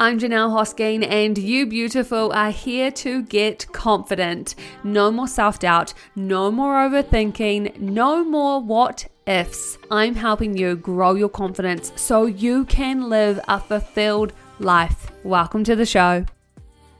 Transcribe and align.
I'm 0.00 0.20
Janelle 0.20 0.52
Hosking, 0.52 1.04
and 1.04 1.36
you 1.36 1.66
beautiful 1.66 2.30
are 2.30 2.52
here 2.52 2.92
to 2.92 3.24
get 3.24 3.66
confident. 3.72 4.54
No 4.84 5.10
more 5.10 5.26
self 5.26 5.58
doubt, 5.58 5.92
no 6.14 6.52
more 6.52 6.74
overthinking, 6.74 7.80
no 7.80 8.22
more 8.22 8.60
what 8.60 9.08
ifs. 9.26 9.76
I'm 9.90 10.14
helping 10.14 10.56
you 10.56 10.76
grow 10.76 11.16
your 11.16 11.28
confidence 11.28 11.90
so 11.96 12.26
you 12.26 12.64
can 12.66 13.08
live 13.08 13.40
a 13.48 13.58
fulfilled 13.58 14.32
life. 14.60 15.10
Welcome 15.24 15.64
to 15.64 15.74
the 15.74 15.84
show. 15.84 16.26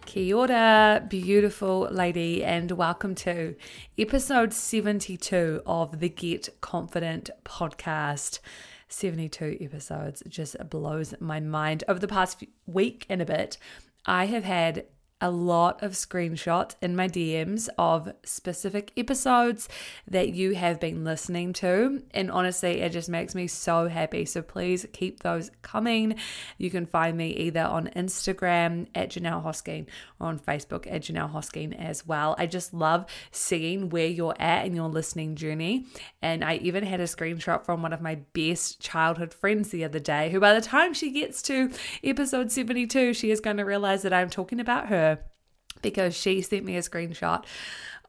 Kia 0.04 0.34
ora, 0.34 1.06
beautiful 1.08 1.86
lady, 1.92 2.42
and 2.42 2.72
welcome 2.72 3.14
to 3.14 3.54
episode 3.96 4.52
72 4.52 5.62
of 5.64 6.00
the 6.00 6.08
Get 6.08 6.48
Confident 6.60 7.30
podcast. 7.44 8.40
72 8.89 9.59
episodes 9.61 10.23
just 10.29 10.57
blows 10.68 11.14
my 11.20 11.41
mind. 11.41 11.84
Over 11.88 11.98
the 11.98 12.09
past 12.09 12.45
week 12.66 13.07
and 13.09 13.23
a 13.23 13.27
bit, 13.27 13.59
I 14.07 14.27
have 14.27 14.45
had 14.45 14.87
a 15.20 15.30
lot 15.30 15.82
of 15.82 15.92
screenshots 15.92 16.74
in 16.80 16.95
my 16.95 17.08
DMs 17.08 17.68
of 17.76 18.12
specific 18.24 18.92
episodes 18.96 19.68
that 20.06 20.30
you 20.30 20.54
have 20.54 20.78
been 20.78 21.04
listening 21.04 21.52
to. 21.52 22.02
And 22.12 22.30
honestly, 22.30 22.80
it 22.80 22.92
just 22.92 23.09
makes 23.09 23.34
me 23.34 23.46
so 23.46 23.88
happy. 23.88 24.24
So 24.24 24.42
please 24.42 24.86
keep 24.92 25.20
those 25.20 25.50
coming. 25.62 26.14
You 26.56 26.70
can 26.70 26.86
find 26.86 27.16
me 27.16 27.30
either 27.30 27.62
on 27.62 27.90
Instagram 27.96 28.86
at 28.95 29.10
Janelle 29.10 29.45
Hosking 29.45 29.86
or 30.20 30.28
on 30.28 30.38
Facebook 30.38 30.86
at 30.86 31.02
Janelle 31.02 31.32
Hosking 31.32 31.76
as 31.78 32.06
well. 32.06 32.37
I 32.38 32.46
just 32.46 32.73
love 32.73 33.06
seeing 33.32 33.88
where 33.88 34.06
you're 34.06 34.37
at 34.38 34.66
in 34.66 34.74
your 34.74 34.88
listening 34.88 35.34
journey. 35.34 35.87
And 36.23 36.45
I 36.45 36.56
even 36.56 36.84
had 36.84 37.00
a 37.00 37.04
screenshot 37.04 37.64
from 37.64 37.82
one 37.82 37.92
of 37.92 38.00
my 38.00 38.16
best 38.34 38.80
childhood 38.80 39.34
friends 39.34 39.70
the 39.70 39.84
other 39.84 39.98
day, 39.98 40.30
who 40.30 40.38
by 40.38 40.54
the 40.54 40.60
time 40.60 40.95
she 40.95 41.10
gets 41.10 41.42
to 41.42 41.73
episode 42.04 42.52
72, 42.52 43.14
she 43.14 43.30
is 43.30 43.40
going 43.40 43.56
to 43.56 43.64
realize 43.64 44.02
that 44.02 44.12
I'm 44.12 44.30
talking 44.30 44.60
about 44.60 44.88
her 44.88 45.07
because 45.82 46.16
she 46.16 46.42
sent 46.42 46.64
me 46.64 46.77
a 46.77 46.80
screenshot 46.80 47.45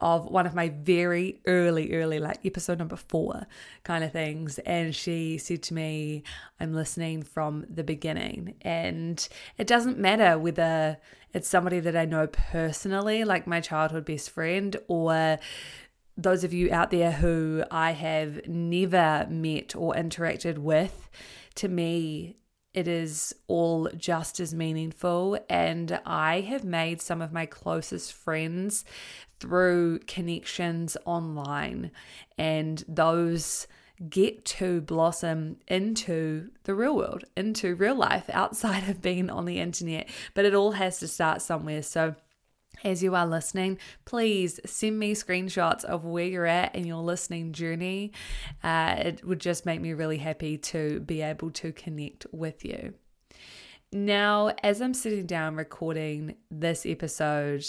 of 0.00 0.26
one 0.26 0.46
of 0.46 0.54
my 0.54 0.70
very 0.70 1.40
early, 1.46 1.92
early, 1.94 2.18
like 2.18 2.44
episode 2.44 2.78
number 2.78 2.96
four 2.96 3.46
kind 3.84 4.02
of 4.02 4.12
things. 4.12 4.58
And 4.60 4.94
she 4.94 5.36
said 5.36 5.62
to 5.64 5.74
me, 5.74 6.22
I'm 6.58 6.72
listening 6.74 7.22
from 7.22 7.66
the 7.68 7.84
beginning. 7.84 8.54
And 8.62 9.26
it 9.58 9.66
doesn't 9.66 9.98
matter 9.98 10.38
whether 10.38 10.96
it's 11.34 11.48
somebody 11.48 11.80
that 11.80 11.96
I 11.96 12.06
know 12.06 12.26
personally, 12.26 13.24
like 13.24 13.46
my 13.46 13.60
childhood 13.60 14.06
best 14.06 14.30
friend, 14.30 14.76
or 14.88 15.38
those 16.16 16.44
of 16.44 16.52
you 16.52 16.72
out 16.72 16.90
there 16.90 17.12
who 17.12 17.64
I 17.70 17.92
have 17.92 18.46
never 18.48 19.26
met 19.28 19.76
or 19.76 19.94
interacted 19.94 20.58
with. 20.58 21.10
To 21.56 21.68
me, 21.68 22.36
it 22.72 22.86
is 22.86 23.34
all 23.48 23.88
just 23.96 24.40
as 24.40 24.54
meaningful. 24.54 25.38
And 25.48 26.00
I 26.06 26.40
have 26.40 26.64
made 26.64 27.00
some 27.00 27.20
of 27.20 27.32
my 27.32 27.46
closest 27.46 28.12
friends 28.12 28.84
through 29.40 30.00
connections 30.00 30.96
online, 31.04 31.90
and 32.38 32.84
those 32.86 33.66
get 34.08 34.44
to 34.46 34.80
blossom 34.80 35.56
into 35.68 36.50
the 36.64 36.74
real 36.74 36.96
world, 36.96 37.24
into 37.36 37.74
real 37.74 37.94
life 37.94 38.30
outside 38.32 38.88
of 38.88 39.02
being 39.02 39.28
on 39.28 39.44
the 39.44 39.58
internet. 39.58 40.08
But 40.34 40.44
it 40.44 40.54
all 40.54 40.72
has 40.72 40.98
to 41.00 41.08
start 41.08 41.42
somewhere. 41.42 41.82
So, 41.82 42.14
as 42.84 43.02
you 43.02 43.14
are 43.14 43.26
listening, 43.26 43.78
please 44.04 44.60
send 44.64 44.98
me 44.98 45.14
screenshots 45.14 45.84
of 45.84 46.04
where 46.04 46.24
you're 46.24 46.46
at 46.46 46.74
in 46.74 46.86
your 46.86 47.02
listening 47.02 47.52
journey. 47.52 48.12
Uh, 48.62 48.96
it 48.98 49.24
would 49.24 49.40
just 49.40 49.66
make 49.66 49.80
me 49.80 49.92
really 49.92 50.18
happy 50.18 50.58
to 50.58 51.00
be 51.00 51.22
able 51.22 51.50
to 51.52 51.72
connect 51.72 52.26
with 52.32 52.64
you. 52.64 52.94
Now, 53.92 54.52
as 54.62 54.80
I'm 54.80 54.94
sitting 54.94 55.26
down 55.26 55.56
recording 55.56 56.36
this 56.50 56.86
episode, 56.86 57.66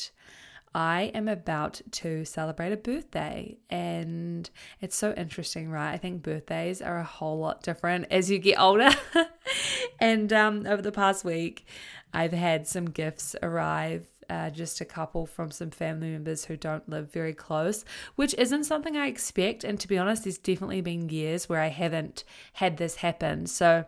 I 0.74 1.12
am 1.14 1.28
about 1.28 1.82
to 1.92 2.24
celebrate 2.24 2.72
a 2.72 2.78
birthday, 2.78 3.58
and 3.70 4.50
it's 4.80 4.96
so 4.96 5.14
interesting, 5.18 5.70
right? 5.70 5.92
I 5.92 5.98
think 5.98 6.22
birthdays 6.22 6.82
are 6.82 7.00
a 7.00 7.04
whole 7.04 7.40
lot 7.40 7.64
different 7.64 8.06
as 8.10 8.32
you 8.32 8.40
get 8.40 8.60
older. 8.60 8.92
and 10.00 10.32
um, 10.32 10.66
over 10.68 10.82
the 10.82 10.92
past 10.92 11.26
week, 11.26 11.66
I've 12.14 12.32
had 12.32 12.68
some 12.68 12.86
gifts 12.86 13.36
arrive 13.44 14.06
uh, 14.30 14.50
just 14.50 14.82
a 14.82 14.86
couple 14.86 15.26
from 15.26 15.52
some 15.52 15.72
family 15.72 16.12
members 16.12 16.46
who 16.46 16.58
don't 16.58 16.88
live 16.90 17.12
very 17.12 17.34
close, 17.34 17.86
which 18.16 18.34
isn't 18.36 18.66
something 18.66 18.96
I 18.96 19.08
expect. 19.08 19.64
And 19.64 19.80
to 19.80 19.88
be 19.88 19.98
honest, 19.98 20.24
there's 20.24 20.38
definitely 20.38 20.82
been 20.82 21.10
years 21.10 21.50
where 21.50 21.62
I 21.62 21.68
haven't 21.68 22.24
had 22.54 22.78
this 22.78 22.98
happen. 22.98 23.48
So, 23.48 23.86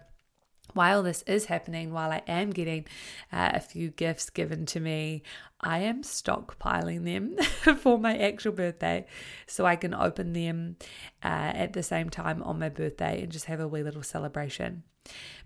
while 0.73 1.03
this 1.03 1.23
is 1.23 1.45
happening, 1.45 1.93
while 1.93 2.11
I 2.11 2.23
am 2.27 2.49
getting 2.49 2.85
uh, 3.31 3.51
a 3.53 3.59
few 3.59 3.89
gifts 3.89 4.29
given 4.29 4.65
to 4.67 4.79
me, 4.79 5.21
I 5.59 5.79
am 5.79 6.03
stockpiling 6.03 7.03
them 7.03 7.37
for 7.77 7.99
my 7.99 8.17
actual 8.17 8.53
birthday 8.53 9.05
so 9.45 9.65
I 9.65 9.75
can 9.75 9.93
open 9.93 10.33
them 10.33 10.77
uh, 11.23 11.51
at 11.53 11.73
the 11.73 11.83
same 11.83 12.09
time 12.09 12.41
on 12.43 12.59
my 12.59 12.69
birthday 12.69 13.21
and 13.21 13.31
just 13.31 13.45
have 13.45 13.59
a 13.59 13.67
wee 13.67 13.83
little 13.83 14.03
celebration. 14.03 14.83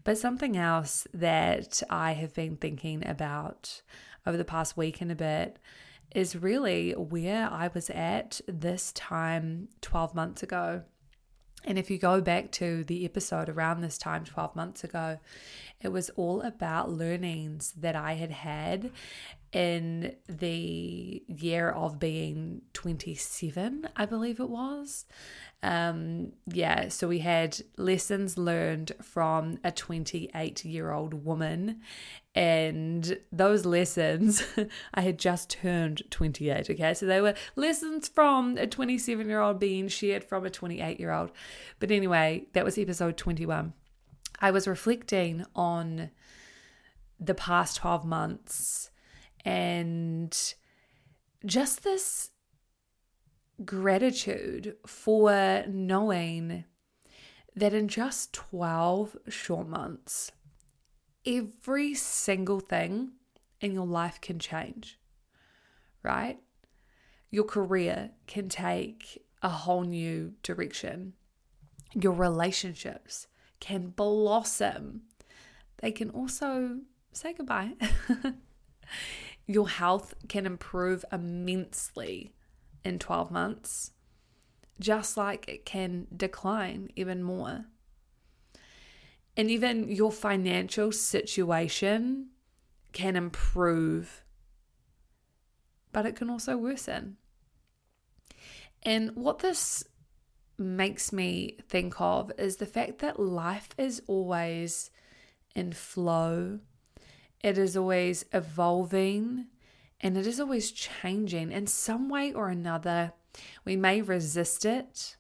But 0.04 0.18
something 0.18 0.56
else 0.56 1.08
that 1.14 1.82
I 1.90 2.14
have 2.14 2.34
been 2.34 2.58
thinking 2.58 3.06
about 3.06 3.82
over 4.28 4.38
the 4.38 4.46
past 4.46 4.76
week 4.76 5.00
and 5.00 5.12
a 5.12 5.16
bit 5.16 5.58
is 6.14 6.36
really 6.36 6.92
where 6.92 7.50
I 7.50 7.70
was 7.74 7.90
at 7.90 8.42
this 8.48 8.92
time 8.92 9.70
12 9.82 10.14
months 10.14 10.44
ago. 10.44 10.84
And 11.64 11.78
if 11.78 11.90
you 11.90 11.98
go 11.98 12.22
back 12.22 12.52
to 12.54 12.84
the 12.84 13.04
episode 13.04 13.50
around 13.50 13.82
this 13.82 13.98
time 13.98 14.24
12 14.24 14.56
months 14.56 14.84
ago, 14.84 15.20
it 15.82 15.90
was 15.90 16.10
all 16.12 16.42
about 16.42 16.92
learnings 16.92 17.74
that 17.78 17.96
I 17.96 18.14
had 18.14 18.32
had 18.32 18.92
in 19.52 20.16
the 20.28 21.24
year 21.28 21.70
of 21.70 22.00
being 22.00 22.62
27, 22.74 23.90
I 23.96 24.06
believe 24.06 24.40
it 24.40 24.50
was. 24.50 25.06
Um, 25.64 26.34
yeah, 26.46 26.90
so 26.90 27.08
we 27.08 27.20
had 27.20 27.60
lessons 27.78 28.38
learned 28.38 28.92
from 29.02 29.58
a 29.64 29.72
28 29.72 30.64
year 30.64 30.92
old 30.92 31.26
woman, 31.26 31.82
and 32.36 33.18
those 33.32 33.66
lessons, 33.66 34.44
I 34.94 35.02
had 35.02 35.18
just 35.18 35.50
turned 35.50 36.04
28, 36.12 36.70
okay? 36.70 36.94
So 36.94 37.08
they 37.08 37.22
were 37.22 37.34
lessons 37.56 38.08
from 38.08 38.58
a 38.58 38.68
27 38.68 39.28
year 39.28 39.40
old 39.40 39.60
being 39.60 39.88
shared 39.88 40.24
from 40.24 40.46
a 40.46 40.50
28 40.50 41.00
year 41.00 41.12
old. 41.12 41.32
But 41.80 41.92
anyway, 41.92 42.48
that 42.54 42.64
was 42.64 42.78
episode 42.78 43.18
21. 43.18 43.74
I 44.40 44.52
was 44.52 44.68
reflecting 44.68 45.46
on 45.56 46.12
the 47.20 47.34
past 47.34 47.78
12 47.78 48.06
months 48.06 48.92
and 49.44 50.54
just 51.46 51.84
this 51.84 52.30
gratitude 53.64 54.76
for 54.86 55.64
knowing 55.68 56.66
that 57.56 57.74
in 57.74 57.88
just 57.88 58.34
12 58.34 59.18
short 59.30 59.68
months, 59.68 60.32
every 61.26 61.94
single 61.94 62.60
thing 62.60 63.12
in 63.60 63.74
your 63.74 63.88
life 63.88 64.22
can 64.22 64.40
change, 64.40 65.00
right? 66.04 66.40
Your 67.32 67.44
career 67.44 68.12
can 68.28 68.48
take 68.48 69.24
a 69.42 69.50
whole 69.50 69.84
new 69.84 70.34
direction. 70.44 71.14
Your 71.94 72.14
relationships 72.14 73.28
can 73.60 73.90
blossom. 73.90 75.02
They 75.78 75.92
can 75.92 76.10
also 76.12 76.80
say 77.12 77.34
goodbye. 77.34 77.74
Your 79.48 79.68
health 79.68 80.14
can 80.28 80.46
improve 80.46 81.06
immensely 81.12 82.34
in 82.88 82.98
12 82.98 83.30
months, 83.30 83.92
just 84.80 85.18
like 85.18 85.48
it 85.48 85.66
can 85.66 86.08
decline 86.16 86.90
even 86.96 87.22
more. 87.22 87.66
And 89.36 89.52
even 89.52 89.90
your 89.90 90.12
financial 90.12 90.92
situation 90.92 92.30
can 92.94 93.16
improve, 93.16 94.24
but 95.92 96.06
it 96.06 96.16
can 96.16 96.30
also 96.30 96.58
worsen. 96.58 97.18
And 98.84 99.16
what 99.16 99.40
this 99.40 99.84
makes 100.58 101.14
me 101.14 101.58
think 101.68 102.02
of 102.02 102.32
is 102.38 102.58
the 102.58 102.66
fact 102.66 103.00
that 103.00 103.20
life 103.20 103.70
is 103.78 104.02
always 104.08 104.90
in 105.56 105.72
flow, 105.74 106.60
it 107.44 107.58
is 107.58 107.78
always 107.78 108.26
evolving, 108.34 109.48
and 110.02 110.18
it 110.18 110.28
is 110.28 110.40
always 110.40 110.72
changing 110.72 111.52
in 111.52 111.68
some 111.68 112.10
way 112.10 112.34
or 112.34 112.50
another. 112.50 113.14
We 113.66 113.76
may 113.76 114.02
resist 114.02 114.66
it, 114.66 115.16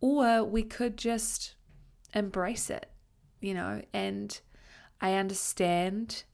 or 0.00 0.44
we 0.44 0.62
could 0.62 0.96
just 0.96 1.54
embrace 2.14 2.70
it, 2.70 2.90
you 3.40 3.54
know. 3.54 3.82
And 3.92 4.38
I 5.00 5.14
understand 5.14 6.24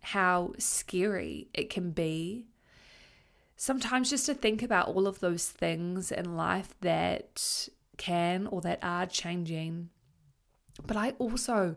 how 0.00 0.52
scary 0.58 1.48
it 1.54 1.70
can 1.70 1.92
be 1.92 2.46
sometimes 3.62 4.10
just 4.10 4.26
to 4.26 4.34
think 4.34 4.60
about 4.60 4.88
all 4.88 5.06
of 5.06 5.20
those 5.20 5.48
things 5.48 6.10
in 6.10 6.36
life 6.36 6.74
that 6.80 7.68
can 7.96 8.48
or 8.48 8.60
that 8.60 8.80
are 8.82 9.06
changing. 9.06 9.88
But 10.84 10.96
I 10.96 11.10
also 11.12 11.76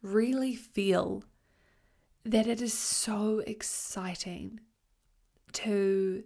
really 0.00 0.54
feel 0.54 1.24
that 2.24 2.46
it 2.46 2.62
is 2.62 2.72
so 2.72 3.42
exciting 3.46 4.60
to 5.52 6.24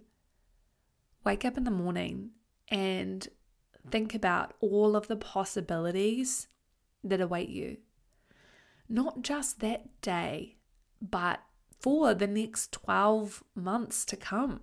wake 1.25 1.45
up 1.45 1.57
in 1.57 1.65
the 1.65 1.71
morning 1.71 2.31
and 2.69 3.27
think 3.89 4.15
about 4.15 4.53
all 4.61 4.95
of 4.95 5.07
the 5.07 5.15
possibilities 5.15 6.47
that 7.03 7.21
await 7.21 7.49
you. 7.49 7.77
Not 8.87 9.21
just 9.21 9.59
that 9.59 10.01
day, 10.01 10.57
but 11.01 11.41
for 11.79 12.13
the 12.13 12.27
next 12.27 12.71
12 12.71 13.43
months 13.55 14.05
to 14.05 14.15
come. 14.15 14.61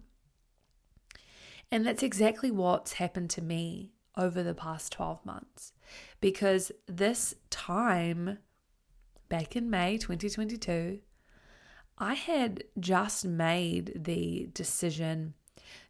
And 1.71 1.87
that's 1.87 2.03
exactly 2.03 2.51
what's 2.51 2.95
happened 2.95 3.31
to 3.31 3.43
me 3.43 3.93
over 4.17 4.43
the 4.43 4.55
past 4.55 4.93
12 4.93 5.25
months 5.27 5.73
because 6.21 6.73
this 6.87 7.35
time 7.51 8.39
back 9.29 9.57
in 9.57 9.69
May 9.69 9.99
2022, 9.99 11.01
I 11.99 12.15
had 12.15 12.65
just 12.79 13.25
made 13.25 14.05
the 14.05 14.49
decision 14.53 15.35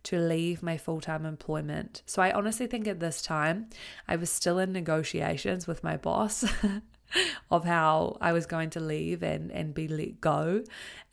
to 0.05 0.19
leave 0.19 0.63
my 0.63 0.77
full 0.77 1.01
time 1.01 1.27
employment. 1.27 2.03
So 2.07 2.23
I 2.23 2.31
honestly 2.31 2.67
think 2.67 2.87
at 2.87 3.01
this 3.01 3.21
time 3.21 3.69
I 4.07 4.17
was 4.17 4.31
still 4.31 4.59
in 4.59 4.73
negotiations 4.73 5.67
with 5.67 5.83
my 5.83 5.97
boss. 5.97 6.45
of 7.53 7.65
how 7.65 8.19
I 8.21 8.33
was 8.33 8.47
going 8.47 8.71
to 8.71 8.81
leave 8.81 9.23
and, 9.23 9.51
and 9.53 9.73
be 9.73 9.87
let 9.87 10.21
go. 10.21 10.65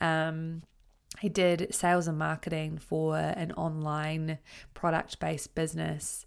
Um, 0.01 0.63
I 1.21 1.27
did 1.27 1.73
sales 1.73 2.07
and 2.07 2.17
marketing 2.17 2.79
for 2.79 3.17
an 3.17 3.51
online 3.53 4.39
product 4.73 5.19
based 5.19 5.53
business. 5.55 6.25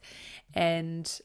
And 0.55 1.21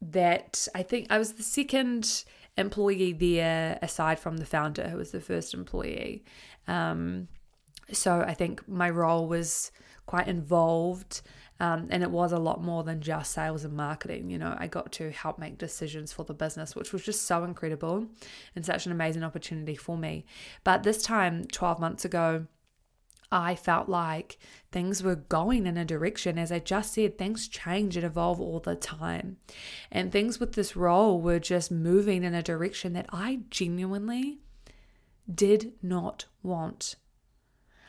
that 0.00 0.68
I 0.74 0.82
think 0.82 1.06
I 1.10 1.18
was 1.18 1.34
the 1.34 1.42
second 1.42 2.24
employee 2.56 3.12
there, 3.12 3.78
aside 3.82 4.18
from 4.18 4.36
the 4.36 4.46
founder, 4.46 4.88
who 4.88 4.98
was 4.98 5.10
the 5.10 5.20
first 5.20 5.54
employee. 5.54 6.24
Um, 6.66 7.28
so 7.92 8.20
I 8.20 8.34
think 8.34 8.66
my 8.68 8.90
role 8.90 9.26
was 9.28 9.70
quite 10.06 10.28
involved. 10.28 11.22
Um, 11.60 11.86
and 11.90 12.02
it 12.02 12.10
was 12.10 12.32
a 12.32 12.38
lot 12.38 12.62
more 12.62 12.82
than 12.82 13.00
just 13.00 13.32
sales 13.32 13.64
and 13.64 13.74
marketing. 13.74 14.28
You 14.28 14.38
know, 14.38 14.56
I 14.58 14.66
got 14.66 14.90
to 14.92 15.12
help 15.12 15.38
make 15.38 15.56
decisions 15.56 16.12
for 16.12 16.24
the 16.24 16.34
business, 16.34 16.74
which 16.74 16.92
was 16.92 17.04
just 17.04 17.22
so 17.22 17.44
incredible 17.44 18.06
and 18.56 18.66
such 18.66 18.86
an 18.86 18.92
amazing 18.92 19.22
opportunity 19.22 19.76
for 19.76 19.96
me. 19.96 20.24
But 20.64 20.82
this 20.82 21.00
time, 21.02 21.44
12 21.44 21.78
months 21.78 22.04
ago, 22.04 22.46
I 23.30 23.54
felt 23.54 23.88
like 23.88 24.38
things 24.72 25.02
were 25.02 25.16
going 25.16 25.66
in 25.66 25.76
a 25.76 25.84
direction. 25.84 26.38
As 26.38 26.52
I 26.52 26.58
just 26.58 26.92
said, 26.94 27.18
things 27.18 27.48
change 27.48 27.96
and 27.96 28.04
evolve 28.04 28.40
all 28.40 28.60
the 28.60 28.76
time. 28.76 29.38
And 29.90 30.10
things 30.10 30.38
with 30.38 30.52
this 30.52 30.76
role 30.76 31.20
were 31.20 31.38
just 31.38 31.70
moving 31.70 32.24
in 32.24 32.34
a 32.34 32.42
direction 32.42 32.92
that 32.94 33.06
I 33.10 33.40
genuinely 33.50 34.38
did 35.32 35.72
not 35.82 36.26
want. 36.42 36.96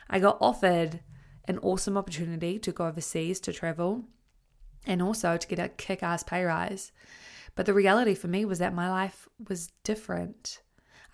I 0.08 0.18
got 0.18 0.38
offered 0.40 1.00
an 1.48 1.58
awesome 1.58 1.96
opportunity 1.96 2.58
to 2.58 2.72
go 2.72 2.86
overseas 2.86 3.40
to 3.40 3.52
travel 3.52 4.04
and 4.86 5.02
also 5.02 5.36
to 5.36 5.46
get 5.46 5.58
a 5.58 5.68
kick 5.68 6.02
ass 6.02 6.22
pay 6.22 6.44
rise. 6.44 6.92
But 7.54 7.66
the 7.66 7.74
reality 7.74 8.14
for 8.14 8.28
me 8.28 8.44
was 8.44 8.58
that 8.58 8.74
my 8.74 8.90
life 8.90 9.28
was 9.48 9.72
different. 9.82 10.60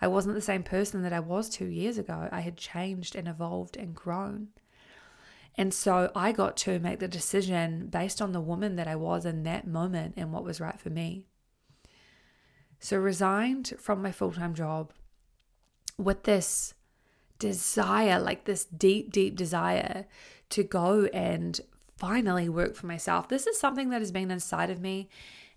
I 0.01 0.07
wasn't 0.07 0.35
the 0.35 0.41
same 0.41 0.63
person 0.63 1.01
that 1.03 1.13
I 1.13 1.19
was 1.19 1.49
two 1.49 1.65
years 1.65 1.97
ago. 1.97 2.27
I 2.31 2.41
had 2.41 2.57
changed 2.57 3.15
and 3.15 3.27
evolved 3.27 3.77
and 3.77 3.95
grown. 3.95 4.49
And 5.55 5.73
so 5.73 6.11
I 6.15 6.31
got 6.31 6.57
to 6.57 6.79
make 6.79 6.99
the 6.99 7.07
decision 7.07 7.87
based 7.87 8.21
on 8.21 8.31
the 8.31 8.41
woman 8.41 8.75
that 8.75 8.87
I 8.87 8.95
was 8.95 9.25
in 9.25 9.43
that 9.43 9.67
moment 9.67 10.15
and 10.17 10.31
what 10.31 10.43
was 10.43 10.59
right 10.59 10.79
for 10.79 10.89
me. 10.89 11.25
So, 12.79 12.97
resigned 12.97 13.73
from 13.79 14.01
my 14.01 14.11
full 14.11 14.33
time 14.33 14.55
job 14.55 14.91
with 16.03 16.23
this 16.23 16.73
desire, 17.39 18.19
like 18.19 18.45
this 18.45 18.65
deep, 18.65 19.11
deep 19.11 19.35
desire 19.35 20.05
to 20.49 20.63
go 20.63 21.05
and 21.13 21.59
finally 21.97 22.49
work 22.49 22.75
for 22.75 22.85
myself. 22.85 23.27
This 23.27 23.47
is 23.47 23.59
something 23.59 23.89
that 23.89 24.01
has 24.01 24.11
been 24.11 24.31
inside 24.31 24.69
of 24.69 24.81
me 24.81 25.09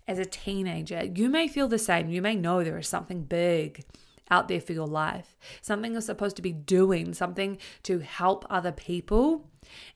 as 0.07 0.19
a 0.19 0.25
teenager. 0.25 1.05
You 1.05 1.29
may 1.29 1.47
feel 1.47 1.67
the 1.67 1.79
same. 1.79 2.09
You 2.09 2.21
may 2.21 2.35
know 2.35 2.63
there 2.63 2.77
is 2.77 2.87
something 2.87 3.23
big 3.23 3.85
out 4.29 4.47
there 4.47 4.61
for 4.61 4.73
your 4.73 4.87
life, 4.87 5.37
something 5.61 5.93
you're 5.93 6.01
supposed 6.01 6.35
to 6.35 6.41
be 6.41 6.51
doing, 6.51 7.13
something 7.13 7.57
to 7.83 7.99
help 7.99 8.45
other 8.49 8.71
people. 8.71 9.49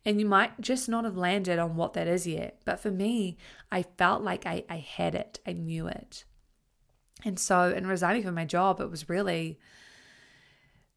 And 0.06 0.20
you 0.20 0.26
might 0.26 0.60
just 0.62 0.90
not 0.90 1.06
have 1.06 1.18
landed 1.18 1.60
on 1.60 1.76
what 1.76 1.94
that 1.94 2.08
is 2.08 2.28
yet. 2.28 2.62
But 2.66 2.80
for 2.80 2.92
me, 2.92 3.38
I 3.72 3.84
felt 3.84 4.22
like 4.22 4.46
I, 4.46 4.64
I 4.70 4.78
had 4.78 5.16
it, 5.16 5.40
I 5.46 5.54
knew 5.54 5.88
it. 5.88 6.24
And 7.24 7.40
so, 7.40 7.72
in 7.72 7.86
resigning 7.88 8.24
from 8.24 8.36
my 8.36 8.46
job, 8.46 8.82
it 8.82 8.90
was 8.90 9.10
really 9.10 9.60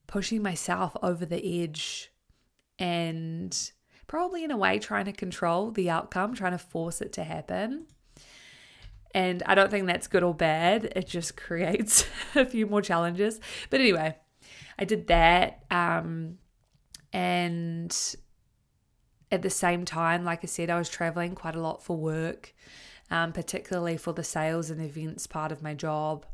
pushing 0.07 0.43
myself 0.43 0.97
over 1.03 1.25
the 1.25 1.63
edge 1.63 2.13
and 2.79 3.73
probably 4.07 4.45
in 4.45 4.51
a 4.51 4.57
way 4.57 4.79
trying 4.79 5.07
to 5.07 5.13
control 5.13 5.71
the 5.71 5.91
outcome, 5.91 6.35
trying 6.35 6.53
to 6.53 6.59
force 6.59 7.01
it 7.01 7.13
to 7.15 7.25
happen. 7.25 7.87
And 9.15 9.43
I 9.47 9.55
don't 9.55 9.71
think 9.71 9.87
that's 9.87 10.09
good 10.09 10.23
or 10.23 10.35
bad. 10.35 10.93
It 10.97 11.07
just 11.07 11.37
creates 11.39 12.07
a 12.35 12.45
few 12.45 12.67
more 12.67 12.83
challenges. 12.83 13.41
But 13.71 13.81
anyway, 13.81 14.17
I 14.79 14.85
did 14.85 15.07
that. 15.07 15.65
Um, 15.71 16.39
and 17.13 17.97
at 19.31 19.43
the 19.43 19.51
same 19.51 19.85
time, 19.85 20.25
like 20.25 20.41
I 20.43 20.47
said, 20.47 20.69
I 20.69 20.79
was 20.79 20.89
traveling 20.89 21.35
quite 21.35 21.55
a 21.55 21.61
lot 21.61 21.83
for 21.83 21.97
work, 21.97 22.55
um, 23.11 23.33
particularly 23.33 23.97
for 23.97 24.13
the 24.13 24.25
sales 24.25 24.69
and 24.69 24.81
events 24.81 25.27
part 25.27 25.53
of 25.53 25.63
my 25.63 25.75
job 25.75 26.27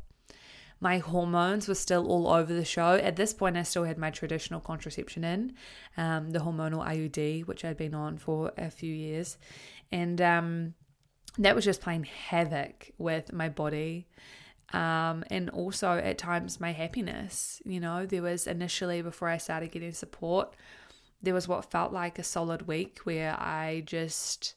my 0.81 0.97
hormones 0.97 1.67
were 1.67 1.75
still 1.75 2.07
all 2.07 2.27
over 2.27 2.51
the 2.51 2.65
show. 2.65 2.95
At 2.95 3.15
this 3.15 3.33
point, 3.33 3.55
I 3.55 3.63
still 3.63 3.83
had 3.83 3.99
my 3.99 4.09
traditional 4.09 4.59
contraception 4.59 5.23
in, 5.23 5.53
um, 5.95 6.31
the 6.31 6.39
hormonal 6.39 6.85
IUD, 6.85 7.45
which 7.45 7.63
I'd 7.63 7.77
been 7.77 7.93
on 7.93 8.17
for 8.17 8.51
a 8.57 8.71
few 8.71 8.93
years. 8.93 9.37
And 9.91 10.19
um, 10.19 10.73
that 11.37 11.55
was 11.55 11.65
just 11.65 11.81
playing 11.81 12.05
havoc 12.05 12.91
with 12.97 13.31
my 13.31 13.47
body. 13.47 14.07
Um, 14.73 15.23
and 15.29 15.49
also 15.51 15.91
at 15.91 16.17
times 16.17 16.59
my 16.59 16.71
happiness. 16.71 17.61
You 17.63 17.79
know, 17.79 18.07
there 18.07 18.23
was 18.23 18.47
initially 18.47 19.03
before 19.03 19.27
I 19.27 19.37
started 19.37 19.71
getting 19.71 19.91
support, 19.91 20.55
there 21.21 21.35
was 21.35 21.47
what 21.47 21.69
felt 21.69 21.93
like 21.93 22.17
a 22.17 22.23
solid 22.23 22.67
week 22.67 22.99
where 23.03 23.33
I 23.39 23.83
just 23.85 24.55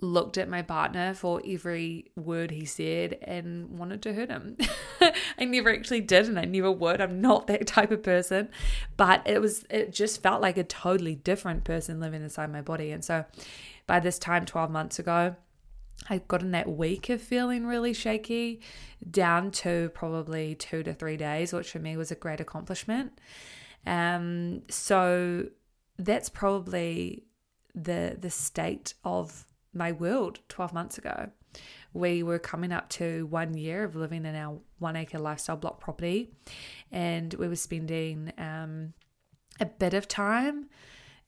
looked 0.00 0.38
at 0.38 0.48
my 0.48 0.62
partner 0.62 1.12
for 1.12 1.42
every 1.46 2.10
word 2.14 2.50
he 2.50 2.64
said 2.64 3.18
and 3.22 3.78
wanted 3.78 4.00
to 4.02 4.14
hurt 4.14 4.30
him. 4.30 4.56
I 5.38 5.44
never 5.44 5.70
actually 5.70 6.02
did 6.02 6.28
and 6.28 6.38
I 6.38 6.44
never 6.44 6.70
would. 6.70 7.00
I'm 7.00 7.20
not 7.20 7.48
that 7.48 7.66
type 7.66 7.90
of 7.90 8.02
person, 8.02 8.48
but 8.96 9.22
it 9.26 9.40
was 9.40 9.64
it 9.70 9.92
just 9.92 10.22
felt 10.22 10.40
like 10.40 10.56
a 10.56 10.64
totally 10.64 11.16
different 11.16 11.64
person 11.64 11.98
living 11.98 12.22
inside 12.22 12.52
my 12.52 12.62
body. 12.62 12.92
And 12.92 13.04
so 13.04 13.24
by 13.86 13.98
this 13.98 14.18
time 14.18 14.44
12 14.46 14.70
months 14.70 14.98
ago, 14.98 15.34
I 16.08 16.18
got 16.18 16.42
in 16.42 16.52
that 16.52 16.70
week 16.70 17.08
of 17.08 17.20
feeling 17.20 17.66
really 17.66 17.92
shaky 17.92 18.60
down 19.10 19.50
to 19.50 19.90
probably 19.94 20.54
2 20.54 20.84
to 20.84 20.94
3 20.94 21.16
days, 21.16 21.52
which 21.52 21.72
for 21.72 21.80
me 21.80 21.96
was 21.96 22.12
a 22.12 22.16
great 22.16 22.40
accomplishment. 22.40 23.18
Um 23.84 24.62
so 24.68 25.48
that's 25.98 26.28
probably 26.28 27.24
the 27.74 28.16
the 28.20 28.30
state 28.30 28.94
of 29.02 29.47
my 29.78 29.92
world 29.92 30.40
12 30.48 30.72
months 30.74 30.98
ago. 30.98 31.30
We 31.94 32.22
were 32.22 32.38
coming 32.38 32.72
up 32.72 32.90
to 32.90 33.26
one 33.26 33.54
year 33.54 33.84
of 33.84 33.96
living 33.96 34.26
in 34.26 34.34
our 34.34 34.58
one 34.78 34.96
acre 34.96 35.18
lifestyle 35.18 35.56
block 35.56 35.80
property, 35.80 36.30
and 36.92 37.32
we 37.34 37.48
were 37.48 37.56
spending 37.56 38.32
um, 38.36 38.92
a 39.58 39.66
bit 39.66 39.94
of 39.94 40.06
time 40.06 40.68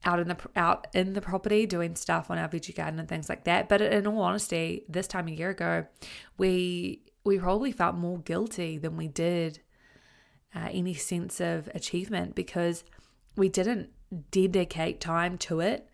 out 0.04 0.18
in 0.18 0.28
the 0.28 0.36
out 0.56 0.86
in 0.94 1.12
the 1.14 1.20
property 1.20 1.66
doing 1.66 1.94
stuff 1.94 2.30
on 2.30 2.38
our 2.38 2.48
veggie 2.48 2.74
garden 2.74 2.98
and 2.98 3.08
things 3.08 3.28
like 3.28 3.44
that. 3.44 3.68
But 3.68 3.80
in 3.80 4.06
all 4.06 4.20
honesty, 4.20 4.84
this 4.88 5.06
time 5.06 5.28
a 5.28 5.32
year 5.32 5.50
ago, 5.50 5.86
we 6.36 7.02
we 7.24 7.38
probably 7.38 7.72
felt 7.72 7.96
more 7.96 8.18
guilty 8.18 8.78
than 8.78 8.96
we 8.96 9.08
did 9.08 9.60
uh, 10.54 10.68
any 10.70 10.94
sense 10.94 11.40
of 11.40 11.68
achievement 11.74 12.34
because 12.34 12.84
we 13.36 13.48
didn't 13.48 13.90
dedicate 14.30 15.00
time 15.00 15.38
to 15.38 15.60
it 15.60 15.88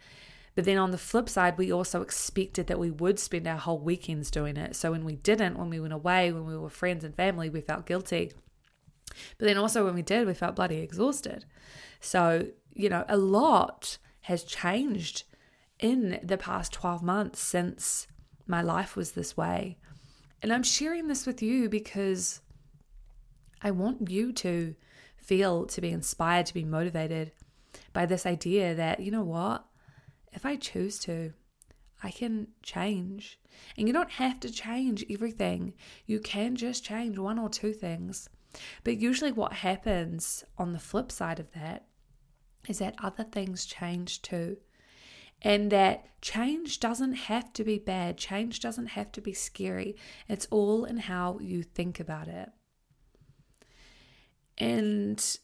but 0.57 0.65
then 0.65 0.79
on 0.79 0.91
the 0.91 0.99
flip 0.99 1.29
side, 1.29 1.59
we 1.59 1.71
also 1.71 2.01
expected 2.01 2.67
that 2.67 2.79
we 2.79 2.91
would 2.91 3.19
spend 3.19 3.47
our 3.47 3.59
whole 3.59 3.79
weekends 3.79 4.31
doing 4.31 4.57
it. 4.57 4.75
So 4.75 4.91
when 4.91 5.05
we 5.05 5.17
didn't, 5.17 5.59
when 5.59 5.69
we 5.69 5.79
went 5.79 5.93
away, 5.93 6.33
when 6.33 6.47
we 6.47 6.57
were 6.57 6.71
friends 6.71 7.05
and 7.05 7.15
family, 7.15 7.51
we 7.51 7.61
felt 7.61 7.85
guilty. 7.85 8.33
But 9.37 9.47
then 9.47 9.59
also 9.59 9.85
when 9.85 9.95
we 9.95 10.01
did, 10.01 10.27
we 10.27 10.33
felt 10.33 10.57
bloody 10.57 10.79
exhausted. 10.79 11.45
So, 12.01 12.49
you 12.73 12.89
know, 12.89 13.05
a 13.07 13.19
lot 13.19 13.99
has 14.23 14.45
changed 14.45 15.25
in 15.79 16.19
the 16.23 16.39
past 16.39 16.73
12 16.73 17.03
months 17.03 17.39
since 17.39 18.07
my 18.47 18.63
life 18.63 18.97
was 18.97 19.13
this 19.13 19.37
way. 19.37 19.77
And 20.41 20.51
I'm 20.55 20.63
sharing 20.63 21.07
this 21.07 21.27
with 21.27 21.43
you 21.43 21.69
because 21.69 22.41
I 23.61 23.73
want 23.73 24.11
you 24.11 24.33
to 24.33 24.75
feel, 25.19 25.67
to 25.67 25.81
be 25.83 25.91
inspired, 25.91 26.47
to 26.47 26.55
be 26.55 26.65
motivated 26.65 27.33
by 27.93 28.07
this 28.07 28.25
idea 28.25 28.75
that, 28.75 29.01
you 29.01 29.11
know 29.11 29.23
what? 29.23 29.67
If 30.37 30.47
I 30.47 30.55
choose 30.55 30.99
to, 31.01 31.33
I 32.03 32.11
can 32.11 32.49
change. 32.63 33.41
And 33.77 33.89
you 33.89 33.95
don't 33.95 34.13
have 34.13 34.39
to 34.41 34.53
change 34.53 35.05
everything. 35.11 35.73
You 36.05 36.21
can 36.21 36.55
just 36.55 36.85
change 36.85 37.19
one 37.19 37.39
or 37.39 37.49
two 37.49 37.73
things. 37.73 38.29
But 38.85 38.99
usually, 38.99 39.33
what 39.33 39.55
happens 39.55 40.45
on 40.59 40.73
the 40.73 40.79
flip 40.79 41.11
side 41.11 41.41
of 41.41 41.51
that 41.53 41.87
is 42.69 42.79
that 42.79 42.95
other 43.03 43.25
things 43.25 43.65
change 43.65 44.23
too. 44.23 44.59
And 45.43 45.73
that 45.73 46.21
change 46.21 46.81
doesn't 46.81 47.15
have 47.15 47.53
to 47.55 47.65
be 47.65 47.79
bad, 47.79 48.19
change 48.19 48.61
doesn't 48.61 48.89
have 48.89 49.13
to 49.13 49.21
be 49.21 49.33
scary. 49.33 49.97
It's 50.29 50.47
all 50.51 50.85
in 50.85 50.99
how 50.99 51.39
you 51.41 51.63
think 51.63 51.99
about 51.99 52.29
it. 52.29 52.51
And 54.59 55.39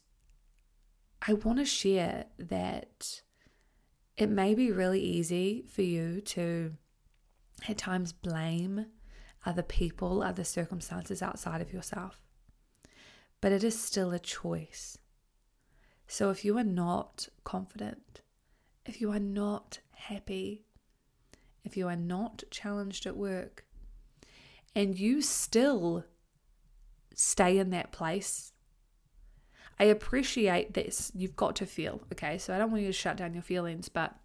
I 1.27 1.33
want 1.33 1.59
to 1.59 1.65
share 1.65 2.25
that 2.37 3.21
it 4.17 4.29
may 4.29 4.53
be 4.53 4.71
really 4.71 5.01
easy 5.01 5.65
for 5.67 5.81
you 5.81 6.21
to 6.21 6.73
at 7.67 7.77
times 7.77 8.13
blame 8.13 8.87
other 9.45 9.63
people, 9.63 10.21
other 10.21 10.43
circumstances 10.43 11.21
outside 11.21 11.61
of 11.61 11.73
yourself. 11.73 12.19
But 13.41 13.51
it 13.51 13.63
is 13.63 13.79
still 13.79 14.11
a 14.11 14.19
choice. 14.19 14.97
So 16.07 16.29
if 16.29 16.45
you 16.45 16.57
are 16.57 16.63
not 16.63 17.27
confident, 17.43 18.21
if 18.85 19.01
you 19.01 19.11
are 19.11 19.19
not 19.19 19.79
happy, 19.91 20.65
if 21.63 21.75
you 21.75 21.87
are 21.87 21.95
not 21.95 22.43
challenged 22.51 23.05
at 23.05 23.17
work, 23.17 23.65
and 24.75 24.97
you 24.97 25.21
still 25.21 26.05
stay 27.13 27.57
in 27.57 27.69
that 27.71 27.91
place 27.91 28.52
I 29.79 29.85
appreciate 29.85 30.73
this. 30.73 31.11
You've 31.15 31.35
got 31.35 31.55
to 31.57 31.65
feel, 31.65 32.01
okay? 32.11 32.37
So 32.37 32.53
I 32.53 32.57
don't 32.57 32.71
want 32.71 32.83
you 32.83 32.89
to 32.89 32.93
shut 32.93 33.17
down 33.17 33.33
your 33.33 33.43
feelings, 33.43 33.89
but 33.89 34.15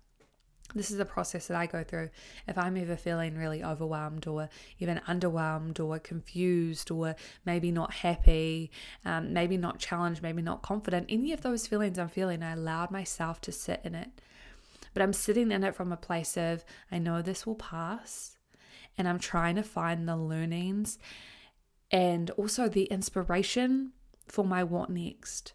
this 0.75 0.91
is 0.91 1.01
a 1.01 1.05
process 1.05 1.47
that 1.47 1.57
I 1.57 1.67
go 1.67 1.83
through. 1.83 2.11
If 2.47 2.59
I'm 2.59 2.77
ever 2.77 2.97
feeling 2.97 3.37
really 3.37 3.65
overwhelmed 3.65 4.27
or 4.27 4.51
even 4.79 5.01
underwhelmed 5.09 5.81
or 5.81 5.99
confused 5.99 6.91
or 6.91 7.17
maybe 7.47 7.73
not 7.73 7.95
happy, 7.95 8.71
um, 9.05 9.33
maybe 9.33 9.57
not 9.57 9.79
challenged, 9.79 10.23
maybe 10.23 10.43
not 10.43 10.61
confident, 10.61 11.07
any 11.09 11.33
of 11.33 11.41
those 11.41 11.67
feelings 11.67 11.99
I'm 11.99 12.09
feeling, 12.09 12.43
I 12.43 12.53
allowed 12.53 12.91
myself 12.91 13.41
to 13.43 13.53
sit 13.53 13.81
in 13.83 13.95
it. 13.95 14.11
But 14.93 15.03
I'm 15.03 15.15
sitting 15.15 15.51
in 15.53 15.65
it 15.65 15.75
from 15.75 15.93
a 15.93 15.97
place 15.97 16.37
of, 16.37 16.65
I 16.93 16.99
know 16.99 17.23
this 17.23 17.47
will 17.47 17.55
pass. 17.55 18.37
And 18.99 19.09
I'm 19.09 19.19
trying 19.19 19.57
to 19.57 19.63
find 19.63 20.07
the 20.09 20.17
learnings 20.17 20.99
and 21.91 22.31
also 22.33 22.69
the 22.69 22.85
inspiration 22.85 23.93
for 24.29 24.45
my 24.45 24.63
what 24.65 24.91
next. 24.91 25.53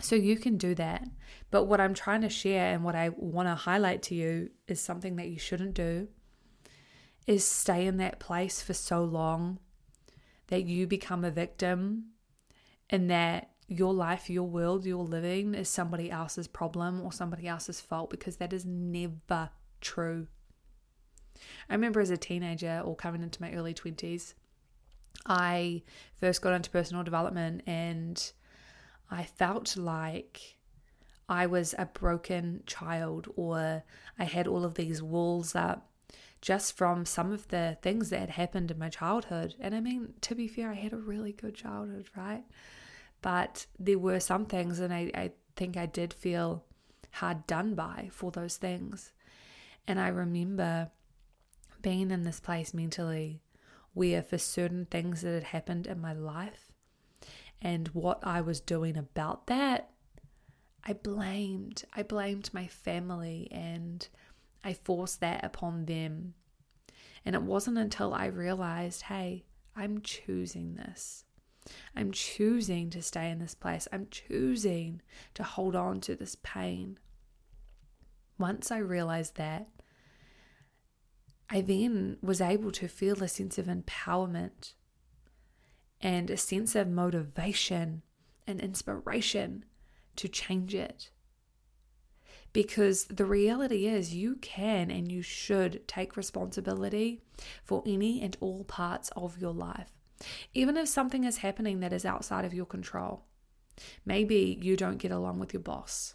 So 0.00 0.16
you 0.16 0.36
can 0.36 0.56
do 0.56 0.74
that. 0.76 1.04
But 1.50 1.64
what 1.64 1.80
I'm 1.80 1.94
trying 1.94 2.22
to 2.22 2.28
share 2.28 2.72
and 2.72 2.84
what 2.84 2.94
I 2.94 3.10
want 3.10 3.48
to 3.48 3.54
highlight 3.54 4.02
to 4.04 4.14
you 4.14 4.50
is 4.66 4.80
something 4.80 5.16
that 5.16 5.28
you 5.28 5.38
shouldn't 5.38 5.74
do 5.74 6.08
is 7.26 7.44
stay 7.44 7.86
in 7.86 7.98
that 7.98 8.18
place 8.18 8.62
for 8.62 8.72
so 8.72 9.04
long 9.04 9.58
that 10.48 10.64
you 10.64 10.86
become 10.86 11.24
a 11.24 11.30
victim 11.30 12.06
and 12.88 13.10
that 13.10 13.50
your 13.68 13.94
life, 13.94 14.28
your 14.28 14.48
world, 14.48 14.84
your 14.84 15.04
living 15.04 15.54
is 15.54 15.68
somebody 15.68 16.10
else's 16.10 16.48
problem 16.48 17.00
or 17.00 17.12
somebody 17.12 17.46
else's 17.46 17.80
fault 17.80 18.10
because 18.10 18.36
that 18.36 18.52
is 18.52 18.66
never 18.66 19.50
true. 19.80 20.26
I 21.68 21.74
remember 21.74 22.00
as 22.00 22.10
a 22.10 22.16
teenager 22.16 22.82
or 22.84 22.96
coming 22.96 23.22
into 23.22 23.40
my 23.40 23.52
early 23.52 23.72
20s, 23.72 24.34
I 25.26 25.82
first 26.18 26.42
got 26.42 26.54
into 26.54 26.70
personal 26.70 27.02
development 27.02 27.62
and 27.66 28.32
I 29.10 29.24
felt 29.24 29.76
like 29.76 30.56
I 31.28 31.46
was 31.46 31.74
a 31.78 31.86
broken 31.86 32.62
child 32.66 33.28
or 33.36 33.84
I 34.18 34.24
had 34.24 34.46
all 34.46 34.64
of 34.64 34.74
these 34.74 35.02
walls 35.02 35.54
up 35.54 35.90
just 36.40 36.76
from 36.76 37.04
some 37.04 37.32
of 37.32 37.48
the 37.48 37.76
things 37.82 38.10
that 38.10 38.20
had 38.20 38.30
happened 38.30 38.70
in 38.70 38.78
my 38.78 38.88
childhood. 38.88 39.54
And 39.60 39.74
I 39.74 39.80
mean, 39.80 40.14
to 40.22 40.34
be 40.34 40.48
fair, 40.48 40.70
I 40.70 40.74
had 40.74 40.92
a 40.92 40.98
really 40.98 41.32
good 41.32 41.54
childhood, 41.54 42.08
right? 42.16 42.44
But 43.20 43.66
there 43.78 43.98
were 43.98 44.20
some 44.20 44.46
things, 44.46 44.80
and 44.80 44.94
I, 44.94 45.10
I 45.14 45.32
think 45.54 45.76
I 45.76 45.84
did 45.84 46.14
feel 46.14 46.64
hard 47.12 47.46
done 47.46 47.74
by 47.74 48.08
for 48.10 48.30
those 48.30 48.56
things. 48.56 49.12
And 49.86 50.00
I 50.00 50.08
remember 50.08 50.90
being 51.82 52.10
in 52.10 52.24
this 52.24 52.40
place 52.40 52.72
mentally 52.72 53.42
where 53.94 54.22
for 54.22 54.38
certain 54.38 54.86
things 54.86 55.22
that 55.22 55.34
had 55.34 55.44
happened 55.44 55.86
in 55.86 56.00
my 56.00 56.12
life 56.12 56.70
and 57.62 57.88
what 57.88 58.20
I 58.22 58.40
was 58.40 58.60
doing 58.60 58.96
about 58.96 59.46
that, 59.48 59.90
I 60.84 60.94
blamed. 60.94 61.84
I 61.94 62.02
blamed 62.02 62.50
my 62.52 62.66
family 62.66 63.48
and 63.50 64.06
I 64.64 64.72
forced 64.72 65.20
that 65.20 65.44
upon 65.44 65.84
them. 65.84 66.34
And 67.24 67.34
it 67.34 67.42
wasn't 67.42 67.76
until 67.78 68.14
I 68.14 68.26
realized, 68.26 69.02
hey, 69.02 69.44
I'm 69.76 70.00
choosing 70.00 70.76
this. 70.76 71.24
I'm 71.94 72.12
choosing 72.12 72.88
to 72.90 73.02
stay 73.02 73.30
in 73.30 73.38
this 73.38 73.54
place. 73.54 73.86
I'm 73.92 74.06
choosing 74.10 75.02
to 75.34 75.42
hold 75.42 75.76
on 75.76 76.00
to 76.00 76.14
this 76.16 76.36
pain. 76.42 76.98
Once 78.38 78.70
I 78.70 78.78
realized 78.78 79.36
that, 79.36 79.68
I 81.50 81.60
then 81.60 82.16
was 82.22 82.40
able 82.40 82.70
to 82.72 82.86
feel 82.86 83.22
a 83.22 83.28
sense 83.28 83.58
of 83.58 83.66
empowerment 83.66 84.74
and 86.00 86.30
a 86.30 86.36
sense 86.36 86.76
of 86.76 86.88
motivation 86.88 88.02
and 88.46 88.60
inspiration 88.60 89.64
to 90.16 90.28
change 90.28 90.74
it. 90.74 91.10
Because 92.52 93.04
the 93.04 93.24
reality 93.24 93.86
is, 93.86 94.14
you 94.14 94.36
can 94.36 94.90
and 94.90 95.10
you 95.10 95.22
should 95.22 95.86
take 95.86 96.16
responsibility 96.16 97.22
for 97.64 97.82
any 97.86 98.20
and 98.22 98.36
all 98.40 98.64
parts 98.64 99.10
of 99.16 99.38
your 99.38 99.52
life. 99.52 99.92
Even 100.52 100.76
if 100.76 100.88
something 100.88 101.24
is 101.24 101.38
happening 101.38 101.80
that 101.80 101.92
is 101.92 102.04
outside 102.04 102.44
of 102.44 102.54
your 102.54 102.66
control. 102.66 103.24
Maybe 104.04 104.58
you 104.60 104.76
don't 104.76 104.98
get 104.98 105.12
along 105.12 105.38
with 105.38 105.52
your 105.52 105.62
boss. 105.62 106.14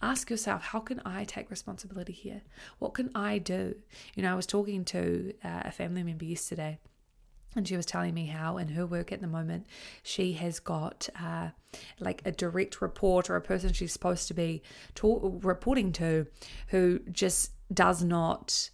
Ask 0.00 0.30
yourself, 0.30 0.62
how 0.62 0.80
can 0.80 1.00
I 1.04 1.24
take 1.24 1.50
responsibility 1.50 2.12
here? 2.12 2.42
What 2.78 2.94
can 2.94 3.10
I 3.14 3.38
do? 3.38 3.74
You 4.14 4.22
know, 4.22 4.32
I 4.32 4.36
was 4.36 4.46
talking 4.46 4.84
to 4.86 5.34
uh, 5.44 5.62
a 5.64 5.72
family 5.72 6.02
member 6.02 6.24
yesterday 6.24 6.78
and 7.56 7.66
she 7.66 7.76
was 7.76 7.86
telling 7.86 8.14
me 8.14 8.26
how 8.26 8.58
in 8.58 8.68
her 8.68 8.86
work 8.86 9.10
at 9.10 9.20
the 9.20 9.26
moment 9.26 9.66
she 10.02 10.34
has 10.34 10.60
got 10.60 11.08
uh, 11.20 11.48
like 11.98 12.22
a 12.24 12.32
direct 12.32 12.80
report 12.80 13.28
or 13.28 13.36
a 13.36 13.40
person 13.40 13.72
she's 13.72 13.92
supposed 13.92 14.28
to 14.28 14.34
be 14.34 14.62
ta- 14.94 15.18
reporting 15.22 15.92
to 15.92 16.26
who 16.68 17.00
just 17.10 17.52
does 17.72 18.02
not 18.02 18.70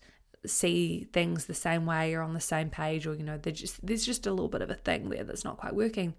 see 0.46 1.06
things 1.12 1.46
the 1.46 1.54
same 1.54 1.86
way 1.86 2.14
or 2.14 2.22
on 2.22 2.34
the 2.34 2.40
same 2.40 2.70
page 2.70 3.06
or 3.06 3.14
you 3.14 3.22
know 3.22 3.38
just 3.38 3.84
there's 3.84 4.04
just 4.04 4.26
a 4.26 4.30
little 4.30 4.48
bit 4.48 4.62
of 4.62 4.70
a 4.70 4.74
thing 4.74 5.08
there 5.08 5.24
that's 5.24 5.44
not 5.44 5.56
quite 5.56 5.74
working. 5.74 6.14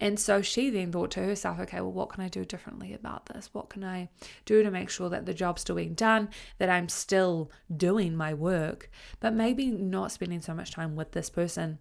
And 0.00 0.18
so 0.18 0.42
she 0.42 0.70
then 0.70 0.92
thought 0.92 1.10
to 1.12 1.20
herself 1.20 1.60
okay 1.60 1.80
well 1.80 1.92
what 1.92 2.10
can 2.10 2.22
i 2.22 2.28
do 2.28 2.44
differently 2.44 2.92
about 2.92 3.26
this? 3.26 3.50
What 3.52 3.70
can 3.70 3.84
i 3.84 4.08
do 4.44 4.62
to 4.62 4.70
make 4.70 4.90
sure 4.90 5.08
that 5.08 5.26
the 5.26 5.34
job's 5.34 5.62
still 5.62 5.76
being 5.76 5.94
done 5.94 6.28
that 6.58 6.68
i'm 6.68 6.88
still 6.88 7.50
doing 7.74 8.16
my 8.16 8.34
work 8.34 8.90
but 9.20 9.32
maybe 9.32 9.66
not 9.66 10.12
spending 10.12 10.40
so 10.40 10.54
much 10.54 10.70
time 10.70 10.96
with 10.96 11.12
this 11.12 11.30
person 11.30 11.78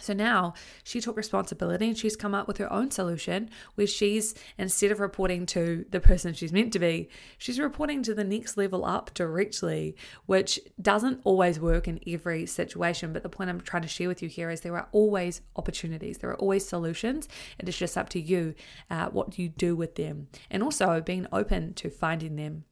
so 0.00 0.12
now 0.12 0.54
she 0.82 1.00
took 1.00 1.16
responsibility 1.16 1.86
and 1.86 1.96
she's 1.96 2.16
come 2.16 2.34
up 2.34 2.48
with 2.48 2.58
her 2.58 2.72
own 2.72 2.90
solution 2.90 3.48
where 3.76 3.86
she's, 3.86 4.34
instead 4.58 4.90
of 4.90 4.98
reporting 4.98 5.46
to 5.46 5.84
the 5.90 6.00
person 6.00 6.34
she's 6.34 6.52
meant 6.52 6.72
to 6.72 6.80
be, 6.80 7.08
she's 7.38 7.60
reporting 7.60 8.02
to 8.02 8.14
the 8.14 8.24
next 8.24 8.56
level 8.56 8.84
up 8.84 9.14
directly, 9.14 9.94
which 10.26 10.58
doesn't 10.82 11.20
always 11.22 11.60
work 11.60 11.86
in 11.86 12.00
every 12.06 12.44
situation. 12.44 13.12
But 13.12 13.22
the 13.22 13.28
point 13.28 13.50
I'm 13.50 13.60
trying 13.60 13.82
to 13.82 13.88
share 13.88 14.08
with 14.08 14.20
you 14.20 14.28
here 14.28 14.50
is 14.50 14.60
there 14.60 14.76
are 14.76 14.88
always 14.90 15.42
opportunities, 15.54 16.18
there 16.18 16.30
are 16.30 16.36
always 16.36 16.66
solutions. 16.66 17.28
It 17.58 17.68
is 17.68 17.76
just 17.76 17.96
up 17.96 18.08
to 18.10 18.20
you 18.20 18.54
uh, 18.90 19.06
what 19.10 19.38
you 19.38 19.48
do 19.48 19.76
with 19.76 19.94
them 19.94 20.26
and 20.50 20.62
also 20.62 21.00
being 21.00 21.28
open 21.32 21.72
to 21.74 21.88
finding 21.88 22.34
them. 22.34 22.64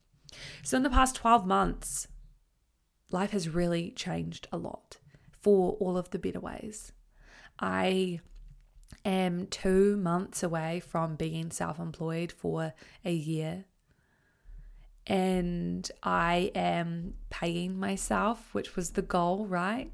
So 0.61 0.75
in 0.75 0.83
the 0.83 0.89
past 0.89 1.15
12 1.15 1.45
months, 1.45 2.07
life 3.11 3.31
has 3.31 3.47
really 3.47 3.91
changed 3.91 4.47
a 4.51 4.57
lot 4.57 4.97
for 5.31 5.73
all 5.79 5.97
of 5.97 6.09
the 6.09 6.19
better 6.19 6.39
ways. 6.39 6.91
I 7.63 8.19
am 9.05 9.47
two 9.47 9.95
months 9.95 10.43
away 10.43 10.81
from 10.81 11.15
being 11.15 11.49
self 11.49 11.79
employed 11.79 12.29
for 12.29 12.73
a 13.05 13.13
year. 13.13 13.63
And 15.07 15.89
I 16.03 16.51
am 16.55 17.13
paying 17.29 17.79
myself, 17.79 18.53
which 18.53 18.75
was 18.75 18.91
the 18.91 19.01
goal, 19.01 19.45
right? 19.45 19.93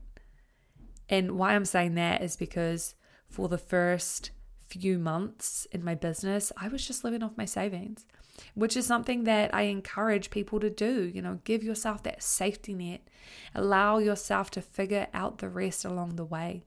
And 1.09 1.37
why 1.37 1.53
I'm 1.53 1.65
saying 1.65 1.93
that 1.93 2.23
is 2.23 2.35
because 2.35 2.95
for 3.27 3.47
the 3.47 3.59
first 3.59 4.31
few 4.67 4.97
months 4.97 5.67
in 5.71 5.83
my 5.83 5.93
business, 5.93 6.51
I 6.57 6.69
was 6.69 6.85
just 6.87 7.03
living 7.03 7.21
off 7.21 7.37
my 7.37 7.45
savings, 7.45 8.07
which 8.55 8.75
is 8.75 8.87
something 8.87 9.25
that 9.25 9.53
I 9.53 9.63
encourage 9.63 10.31
people 10.31 10.59
to 10.59 10.71
do. 10.71 11.11
You 11.13 11.21
know, 11.21 11.39
give 11.43 11.63
yourself 11.63 12.01
that 12.03 12.23
safety 12.23 12.73
net, 12.73 13.07
allow 13.53 13.99
yourself 13.99 14.49
to 14.51 14.61
figure 14.61 15.05
out 15.13 15.37
the 15.37 15.49
rest 15.49 15.85
along 15.85 16.15
the 16.15 16.25
way 16.25 16.63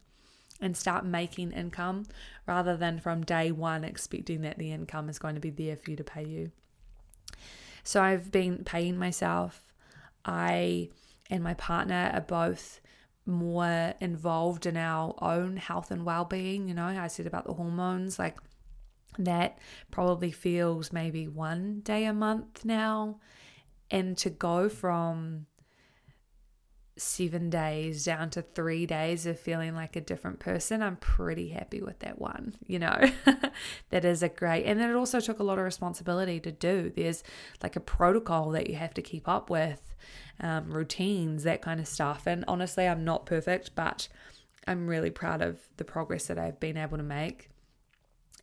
and 0.63 0.77
start 0.77 1.05
making 1.05 1.53
income 1.53 2.07
rather 2.47 2.77
than 2.77 2.99
from 2.99 3.25
day 3.25 3.53
one 3.53 3.85
expecting 3.85 4.43
that 4.43 4.59
the 4.59 4.73
income 4.73 5.09
is 5.09 5.19
going 5.19 5.35
to 5.35 5.41
be 5.41 5.51
there 5.51 5.77
for 5.77 5.91
you 5.91 5.97
to 5.97 6.05
pay 6.05 6.25
you. 6.25 6.51
So 7.85 8.03
I've 8.03 8.31
been 8.31 8.65
paying 8.65 8.97
myself. 8.97 9.73
I 10.25 10.89
and 11.31 11.43
my 11.43 11.55
partner 11.55 12.11
are 12.15 12.21
both 12.21 12.81
more 13.27 13.95
involved 14.01 14.67
in 14.67 14.77
our 14.77 15.15
own 15.23 15.57
health 15.57 15.91
and 15.93 16.05
well-being 16.05 16.67
you 16.67 16.75
know 16.75 16.87
i 16.87 17.07
said 17.07 17.27
about 17.27 17.47
the 17.47 17.53
hormones 17.53 18.19
like 18.19 18.37
that 19.19 19.59
probably 19.93 20.33
feels 20.33 20.93
maybe 20.93 21.29
one 21.29 21.81
day 21.81 22.05
a 22.05 22.13
month 22.13 22.65
now 22.65 23.21
and 23.91 24.19
to 24.19 24.29
go 24.29 24.69
from 24.69 25.47
seven 26.97 27.49
days 27.49 28.05
down 28.05 28.31
to 28.31 28.43
three 28.43 28.87
days 28.87 29.27
of 29.27 29.39
feeling 29.39 29.75
like 29.75 29.97
a 29.97 30.01
different 30.01 30.39
person, 30.39 30.83
I'm 30.83 30.97
pretty 30.97 31.49
happy 31.49 31.81
with 31.83 32.01
that 32.01 32.21
one. 32.21 32.55
You 32.67 32.81
know, 32.81 33.11
that 33.91 34.05
is 34.05 34.23
a 34.23 34.29
great, 34.29 34.65
and 34.65 34.79
then 34.79 34.91
it 34.91 34.97
also 34.97 35.21
took 35.21 35.39
a 35.39 35.45
lot 35.45 35.59
of 35.59 35.65
responsibility 35.65 36.41
to 36.41 36.53
do. 36.53 36.93
There's 36.95 37.25
like 37.63 37.77
a 37.77 37.81
protocol 37.81 38.51
that 38.51 38.69
you 38.69 38.77
have 38.77 38.95
to 38.95 39.03
keep 39.03 39.29
up 39.29 39.49
with, 39.51 39.95
um, 40.41 40.71
routines, 40.71 41.45
that 41.45 41.63
kind 41.63 41.81
of 41.81 41.89
stuff. 41.89 42.27
And 42.27 42.45
honestly, 42.47 42.87
I'm 42.87 43.05
not 43.05 43.27
perfect, 43.27 43.75
but 43.75 44.09
I'm 44.67 44.87
really 44.87 45.11
proud 45.11 45.43
of 45.43 45.61
the 45.77 45.85
progress 45.85 46.27
that 46.27 46.39
I've 46.39 46.61
been 46.61 46.77
able 46.77 46.99
to 46.99 47.03
make. 47.03 47.49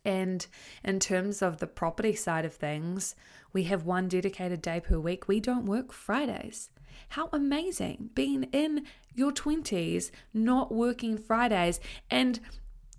And 0.04 0.46
in 0.82 1.00
terms 1.00 1.42
of 1.42 1.58
the 1.58 1.66
property 1.66 2.14
side 2.14 2.44
of 2.44 2.54
things, 2.54 3.14
we 3.52 3.64
have 3.64 3.84
one 3.84 4.08
dedicated 4.08 4.62
day 4.62 4.80
per 4.80 4.98
week. 4.98 5.28
We 5.28 5.40
don't 5.40 5.66
work 5.66 5.92
Fridays. 5.92 6.70
How 7.10 7.28
amazing 7.32 8.10
being 8.14 8.44
in 8.52 8.84
your 9.14 9.32
20s, 9.32 10.10
not 10.32 10.72
working 10.72 11.18
Fridays. 11.18 11.80
And 12.10 12.40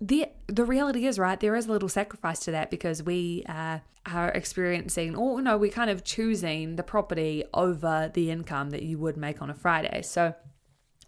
the 0.02 0.26
the 0.48 0.64
reality 0.64 1.06
is 1.06 1.16
right 1.16 1.38
there 1.38 1.54
is 1.54 1.66
a 1.66 1.70
little 1.70 1.88
sacrifice 1.88 2.40
to 2.40 2.50
that 2.50 2.70
because 2.70 3.04
we 3.04 3.44
uh, 3.48 3.78
are 4.04 4.30
experiencing 4.30 5.14
or 5.14 5.40
no 5.40 5.56
we're 5.56 5.70
kind 5.70 5.90
of 5.90 6.02
choosing 6.02 6.74
the 6.74 6.82
property 6.82 7.44
over 7.54 8.10
the 8.12 8.28
income 8.28 8.70
that 8.70 8.82
you 8.82 8.98
would 8.98 9.16
make 9.16 9.40
on 9.40 9.48
a 9.48 9.54
friday 9.54 10.02
so 10.02 10.34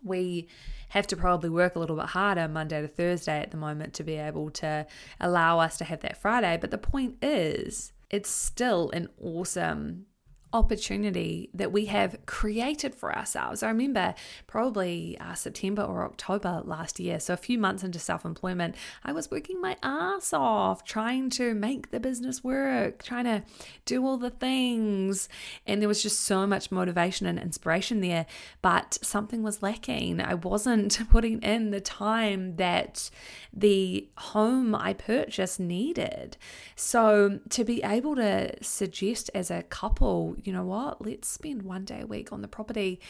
we 0.05 0.47
have 0.95 1.09
to 1.09 1.17
probably 1.17 1.51
work 1.51 1.75
a 1.75 1.81
little 1.81 1.97
bit 1.97 2.07
harder 2.07 2.47
Monday 2.47 2.81
to 2.81 2.87
Thursday 2.87 3.41
at 3.41 3.51
the 3.51 3.57
moment 3.57 3.95
to 3.95 4.05
be 4.05 4.15
able 4.15 4.49
to 4.51 4.87
allow 5.21 5.59
us 5.59 5.77
to 5.79 5.85
have 5.85 5.99
that 6.03 6.17
Friday. 6.17 6.57
But 6.61 6.71
the 6.71 6.79
point 6.79 7.17
is, 7.21 7.93
it's 8.11 8.31
still 8.31 8.91
an 8.93 9.09
awesome 9.21 10.07
opportunity 10.55 11.51
that 11.53 11.73
we 11.73 11.87
have 11.87 12.17
created 12.27 12.95
for 12.95 13.15
ourselves. 13.15 13.63
I 13.63 13.69
remember 13.69 14.15
probably 14.47 15.19
uh, 15.21 15.35
September 15.35 15.83
or 15.83 16.05
October 16.05 16.63
last 16.65 17.01
year, 17.01 17.19
so 17.19 17.35
a 17.35 17.37
few 17.37 17.59
months 17.59 17.83
into 17.83 17.99
self 17.99 18.25
employment, 18.25 18.77
I 19.03 19.13
was 19.13 19.31
working 19.31 19.61
my 19.61 19.77
ass 19.83 20.33
off 20.33 20.85
trying 20.85 21.29
to 21.31 21.55
make 21.55 21.91
the 21.91 22.01
business 22.01 22.45
work, 22.45 23.03
trying 23.03 23.25
to 23.25 23.43
do 23.85 24.07
all 24.07 24.17
the 24.17 24.31
things. 24.31 25.29
And 25.67 25.83
there 25.83 25.89
was 25.89 26.03
just 26.03 26.21
so 26.21 26.47
much 26.47 26.71
motivation 26.71 27.27
and 27.27 27.39
inspiration 27.39 28.01
there, 28.01 28.27
but 28.63 28.99
something 29.03 29.43
was 29.43 29.63
lacking. 29.63 30.21
I 30.21 30.35
wasn't 30.35 30.99
putting 31.11 31.43
in 31.43 31.71
the 31.71 31.81
time 31.81 32.57
that 32.57 33.11
the 33.53 34.09
home 34.19 34.75
I 34.75 34.93
purchased 34.93 35.59
needed. 35.59 36.37
So 36.77 37.41
to 37.51 37.65
be 37.65 37.83
able 37.83 38.15
to 38.17 38.63
suggest 38.63 39.31
as 39.35 39.51
a 39.51 39.65
couple, 39.65 40.37
you 40.47 40.53
know 40.53 40.65
what, 40.65 41.05
let's 41.05 41.29
spend 41.29 41.63
one 41.63 41.85
day 41.85 42.01
a 42.03 42.07
week 42.07 42.33
on 42.33 42.43
the 42.43 42.49
property 42.49 43.01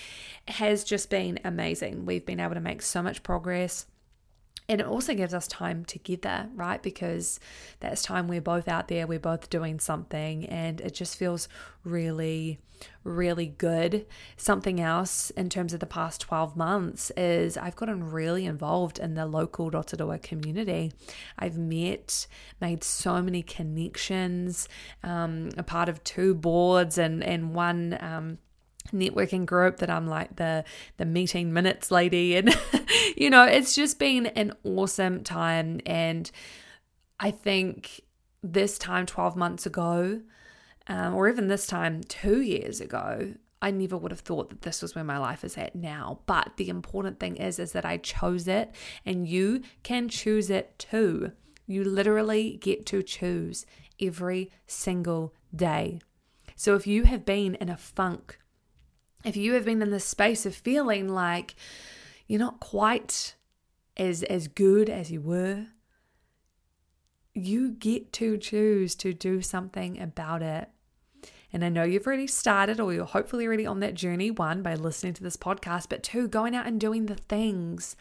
has 0.49 0.85
just 0.85 1.11
been 1.11 1.39
amazing. 1.45 2.07
We've 2.07 2.25
been 2.25 2.41
able 2.41 2.55
to 2.55 2.61
make 2.61 2.83
so 2.83 3.03
much 3.03 3.23
progress. 3.23 3.87
And 4.69 4.81
it 4.81 4.87
also 4.87 5.15
gives 5.15 5.35
us 5.35 5.47
time 5.47 5.85
together, 5.85 6.49
right? 6.55 6.83
Because 6.83 7.39
that's 7.81 8.03
time 8.03 8.29
we're 8.29 8.41
both 8.41 8.67
out 8.67 8.89
there, 8.89 9.07
we're 9.07 9.19
both 9.19 9.51
doing 9.51 9.79
something, 9.79 10.47
and 10.47 10.81
it 10.81 10.95
just 10.95 11.19
feels 11.19 11.49
really, 11.85 12.61
really 13.03 13.47
good. 13.47 14.07
Something 14.39 14.81
else 14.81 15.29
in 15.31 15.51
terms 15.51 15.75
of 15.75 15.81
the 15.81 15.87
past 15.87 16.23
12 16.23 16.57
months 16.57 17.13
is 17.15 17.59
I've 17.59 17.77
gotten 17.77 18.11
really 18.11 18.47
involved 18.47 18.99
in 18.99 19.15
the 19.15 19.27
local 19.27 19.71
Rotorua 19.71 20.19
community. 20.19 20.93
I've 21.39 21.59
met, 21.59 22.27
made 22.59 22.83
so 22.83 23.21
many 23.21 23.43
connections, 23.43 24.67
um, 25.03 25.51
a 25.59 25.63
part 25.63 25.91
of 25.91 26.03
two 26.05 26.35
boards 26.35 26.97
and, 26.97 27.23
and 27.23 27.55
one. 27.55 27.99
Um, 28.01 28.39
networking 28.93 29.47
group 29.47 29.79
that 29.79 29.91
I'm 29.91 30.07
like 30.07 30.37
the 30.37 30.65
the 30.99 31.05
meeting 31.05 31.53
minutes 31.53 31.91
lady 31.91 32.37
and 32.37 32.55
you 33.17 33.31
know 33.31 33.45
it's 33.45 33.75
just 33.75 33.99
been 33.99 34.27
an 34.27 34.53
awesome 34.63 35.25
time 35.25 35.81
and 35.87 36.31
I 37.19 37.31
think 37.31 38.03
this 38.43 38.77
time 38.79 39.07
12 39.07 39.37
months 39.37 39.67
ago 39.67 40.21
um, 40.87 41.15
or 41.15 41.29
even 41.29 41.49
this 41.49 41.67
time 41.67 42.03
2 42.05 42.43
years 42.43 42.81
ago 42.81 43.35
I 43.65 43.71
never 43.71 43.97
would 43.97 44.11
have 44.11 44.21
thought 44.21 44.51
that 44.51 44.61
this 44.61 44.83
was 44.83 44.95
where 44.95 45.05
my 45.05 45.17
life 45.17 45.43
is 45.43 45.57
at 45.57 45.75
now. 45.75 46.19
But 46.27 46.59
the 46.59 46.69
important 46.69 47.19
thing 47.19 47.37
is 47.37 47.59
is 47.59 47.73
that 47.73 47.87
I 47.87 47.97
chose 47.97 48.47
it 48.47 48.75
and 49.07 49.27
you 49.27 49.63
can 49.83 50.11
choose 50.11 50.51
it 50.51 50.79
too. 50.79 51.33
You 51.67 51.83
literally 51.83 52.59
get 52.61 52.85
to 52.87 53.03
choose 53.03 53.65
every 53.99 54.51
single 54.67 55.33
day. 55.57 56.01
So 56.57 56.75
if 56.75 56.87
you 56.87 57.05
have 57.05 57.25
been 57.25 57.55
in 57.55 57.71
a 57.71 57.77
funk 57.79 58.39
if 59.25 59.37
you 59.37 59.55
have 59.55 59.65
been 59.65 59.83
in 59.83 59.91
this 59.91 60.05
space 60.05 60.45
of 60.47 60.55
feeling 60.55 61.09
like 61.09 61.55
you're 62.27 62.39
not 62.39 62.61
quite 62.61 63.35
as 63.97 64.23
as 64.25 64.49
good 64.49 64.91
as 64.91 65.11
you 65.11 65.21
were, 65.21 65.67
you 67.35 67.71
get 67.71 68.13
to 68.13 68.37
choose 68.37 68.95
to 68.97 69.13
do 69.13 69.41
something 69.41 70.01
about 70.01 70.43
it. 70.43 70.69
And 71.53 71.65
I 71.65 71.69
know 71.69 71.85
you've 71.85 72.07
already 72.07 72.27
started, 72.27 72.81
or 72.81 72.93
you're 72.93 73.05
hopefully 73.05 73.47
already 73.47 73.65
on 73.65 73.79
that 73.79 73.95
journey. 73.95 74.29
One, 74.29 74.61
by 74.61 74.75
listening 74.75 75.15
to 75.15 75.23
this 75.23 75.37
podcast, 75.37 75.89
but 75.89 76.03
two, 76.03 76.27
going 76.27 76.57
out 76.57 76.67
and 76.67 76.81
doing 76.81 77.07
the 77.07 77.15
things. 77.15 77.95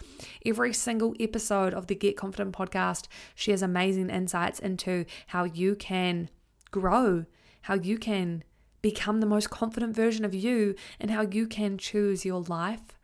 Every 0.43 0.73
single 0.73 1.13
episode 1.19 1.71
of 1.71 1.85
the 1.85 1.93
Get 1.93 2.17
Confident 2.17 2.55
podcast 2.55 3.05
shares 3.35 3.61
amazing 3.61 4.09
insights 4.09 4.57
into 4.57 5.05
how 5.27 5.43
you 5.43 5.75
can 5.75 6.31
grow, 6.71 7.25
how 7.61 7.75
you 7.75 7.99
can 7.99 8.43
become 8.83 9.19
the 9.19 9.25
most 9.25 9.49
confident 9.49 9.95
version 9.95 10.23
of 10.23 10.35
you 10.35 10.75
and 10.99 11.09
how 11.09 11.21
you 11.21 11.47
can 11.47 11.79
choose 11.79 12.23
your 12.25 12.41
life 12.41 12.99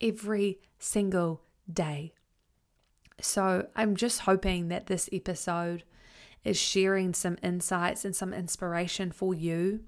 every 0.00 0.60
single 0.78 1.42
day. 1.70 2.14
So, 3.20 3.68
I'm 3.76 3.94
just 3.94 4.20
hoping 4.20 4.68
that 4.68 4.86
this 4.86 5.10
episode 5.12 5.84
is 6.44 6.56
sharing 6.58 7.12
some 7.12 7.36
insights 7.42 8.04
and 8.04 8.16
some 8.16 8.32
inspiration 8.32 9.12
for 9.12 9.34
you 9.34 9.80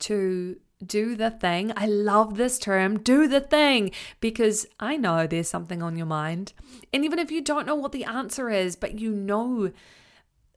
to 0.00 0.56
do 0.84 1.16
the 1.16 1.30
thing. 1.30 1.72
I 1.76 1.86
love 1.86 2.36
this 2.36 2.58
term, 2.58 2.98
do 2.98 3.28
the 3.28 3.40
thing, 3.40 3.90
because 4.20 4.66
I 4.78 4.96
know 4.96 5.26
there's 5.26 5.48
something 5.48 5.82
on 5.82 5.96
your 5.96 6.06
mind. 6.06 6.52
And 6.92 7.04
even 7.04 7.18
if 7.18 7.30
you 7.30 7.42
don't 7.42 7.66
know 7.66 7.74
what 7.74 7.92
the 7.92 8.04
answer 8.04 8.48
is, 8.48 8.76
but 8.76 8.98
you 8.98 9.12
know 9.12 9.72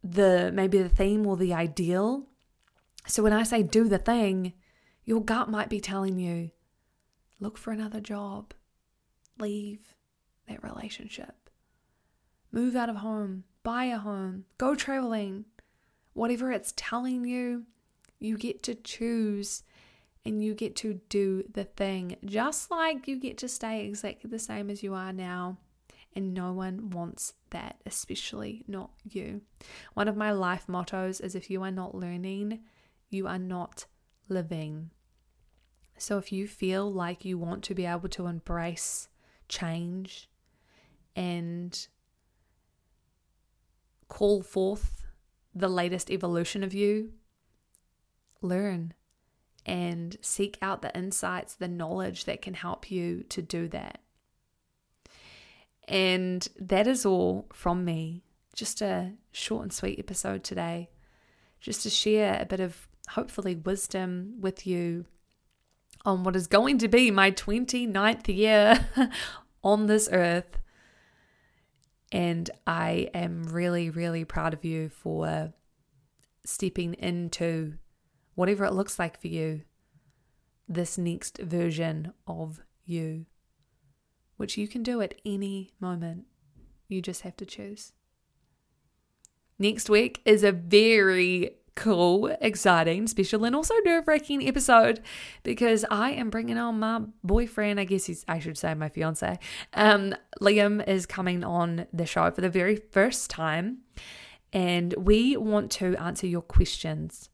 the 0.04 0.52
maybe 0.54 0.82
the 0.82 0.90
theme 0.90 1.26
or 1.26 1.38
the 1.38 1.54
ideal, 1.54 2.28
so 3.08 3.24
when 3.24 3.34
I 3.34 3.44
say 3.44 3.64
do 3.64 3.88
the 3.88 3.98
thing, 3.98 4.54
your 5.06 5.22
gut 5.22 5.50
might 5.50 5.70
be 5.70 5.80
telling 5.80 6.18
you 6.18 6.52
look 7.40 7.58
for 7.58 7.72
another 7.72 8.00
job, 8.00 8.54
leave 9.38 9.96
that 10.48 10.64
relationship, 10.64 11.50
move 12.52 12.76
out 12.76 12.90
of 12.90 12.98
home, 12.98 13.44
buy 13.64 13.86
a 13.86 13.98
home, 13.98 14.46
go 14.58 14.76
traveling. 14.76 15.46
Whatever 16.14 16.52
it's 16.52 16.74
telling 16.78 17.26
you, 17.26 17.64
you 18.20 18.38
get 18.38 18.64
to 18.64 18.76
choose 18.76 19.64
and 20.26 20.44
you 20.44 20.54
get 20.54 20.76
to 20.78 21.02
do 21.10 21.44
the 21.52 21.66
thing, 21.66 22.16
just 22.24 22.72
like 22.72 23.08
you 23.08 23.20
get 23.20 23.38
to 23.40 23.50
stay 23.50 23.86
exactly 23.86 24.30
the 24.30 24.40
same 24.40 24.70
as 24.70 24.84
you 24.84 24.94
are 24.94 25.12
now. 25.12 25.58
And 26.16 26.34
no 26.36 26.54
one 26.54 26.92
wants 26.92 27.34
that, 27.50 27.78
especially 27.88 28.64
not 28.68 28.92
you. 29.04 29.42
One 29.96 30.08
of 30.08 30.16
my 30.16 30.32
life 30.32 30.70
mottos 30.70 31.20
is 31.20 31.34
if 31.34 31.50
you 31.50 31.64
are 31.64 31.72
not 31.72 31.96
learning, 31.96 32.60
you 33.14 33.28
are 33.28 33.40
not 33.40 33.86
living. 34.28 34.90
So 35.98 36.18
if 36.18 36.32
you 36.32 36.48
feel 36.48 36.92
like 36.92 37.24
you 37.24 37.38
want 37.38 37.64
to 37.66 37.76
be 37.76 37.86
able 37.86 38.10
to 38.10 38.28
embrace 38.28 39.08
change 39.48 40.30
and 41.16 41.88
call 44.08 44.42
forth 44.42 45.04
the 45.54 45.70
latest 45.70 46.10
evolution 46.10 46.64
of 46.64 46.74
you, 46.74 47.12
learn 48.42 48.94
and 49.66 50.18
seek 50.22 50.58
out 50.62 50.82
the 50.82 50.96
insights, 50.98 51.56
the 51.56 51.68
knowledge 51.68 52.26
that 52.26 52.42
can 52.42 52.54
help 52.54 52.92
you 52.92 53.24
to 53.30 53.42
do 53.42 53.68
that. 53.70 54.00
And 55.88 56.48
that 56.60 56.88
is 56.88 57.06
all 57.06 57.48
from 57.54 57.86
me. 57.86 58.24
Just 58.56 58.82
a 58.82 59.14
short 59.32 59.64
and 59.64 59.74
sweet 59.74 60.00
episode 60.00 60.44
today, 60.44 60.90
just 61.60 61.84
to 61.84 61.90
share 61.90 62.38
a 62.40 62.46
bit 62.46 62.60
of 62.60 62.88
hopefully 63.10 63.56
wisdom 63.56 64.36
with 64.40 64.66
you 64.66 65.06
on 66.06 66.24
what 66.24 66.36
is 66.36 66.48
going 66.48 66.78
to 66.80 66.88
be 66.88 67.12
my 67.12 67.32
29th 67.32 68.28
year 68.36 68.88
on 69.64 69.86
this 69.86 70.10
earth. 70.12 70.58
And 72.12 72.50
I 72.68 73.10
am 73.14 73.44
really, 73.44 73.90
really 73.90 74.26
proud 74.26 74.54
of 74.54 74.64
you 74.64 74.90
for 74.90 75.54
stepping 76.46 76.94
into 76.96 77.76
whatever 78.36 78.66
it 78.66 78.74
looks 78.74 79.00
like 79.00 79.20
for 79.20 79.28
you, 79.28 79.62
this 80.68 80.98
next 80.98 81.38
version 81.40 82.14
of 82.28 82.60
you. 82.86 83.26
which 84.38 84.58
you 84.58 84.68
can 84.68 84.84
do 84.84 85.00
at 85.02 85.16
any 85.26 85.72
moment. 85.80 86.26
You 86.88 87.02
just 87.02 87.22
have 87.22 87.38
to 87.38 87.46
choose. 87.46 87.94
Next 89.58 89.90
week 89.90 90.22
is 90.26 90.44
a 90.44 90.52
very 90.52 91.52
cool, 91.76 92.28
exciting, 92.40 93.08
special, 93.08 93.46
and 93.46 93.56
also 93.56 93.74
nerve 93.86 94.08
wracking 94.08 94.48
episode 94.48 95.02
because 95.44 95.86
I 95.90 96.12
am 96.12 96.30
bringing 96.30 96.58
on 96.58 96.80
my 96.80 97.02
boyfriend. 97.24 97.80
I 97.80 97.86
guess 97.86 98.06
he's, 98.06 98.24
I 98.28 98.40
should 98.40 98.58
say, 98.58 98.74
my 98.74 98.90
fiance. 98.90 99.40
Um, 99.74 100.16
Liam 100.42 100.86
is 100.88 101.06
coming 101.06 101.44
on 101.44 101.88
the 101.92 102.06
show 102.06 102.30
for 102.32 102.42
the 102.42 102.50
very 102.50 102.76
first 102.76 103.30
time, 103.30 103.80
and 104.52 104.94
we 104.98 105.36
want 105.38 105.72
to 105.74 105.96
answer 105.98 106.28
your 106.28 106.42
questions. 106.42 107.30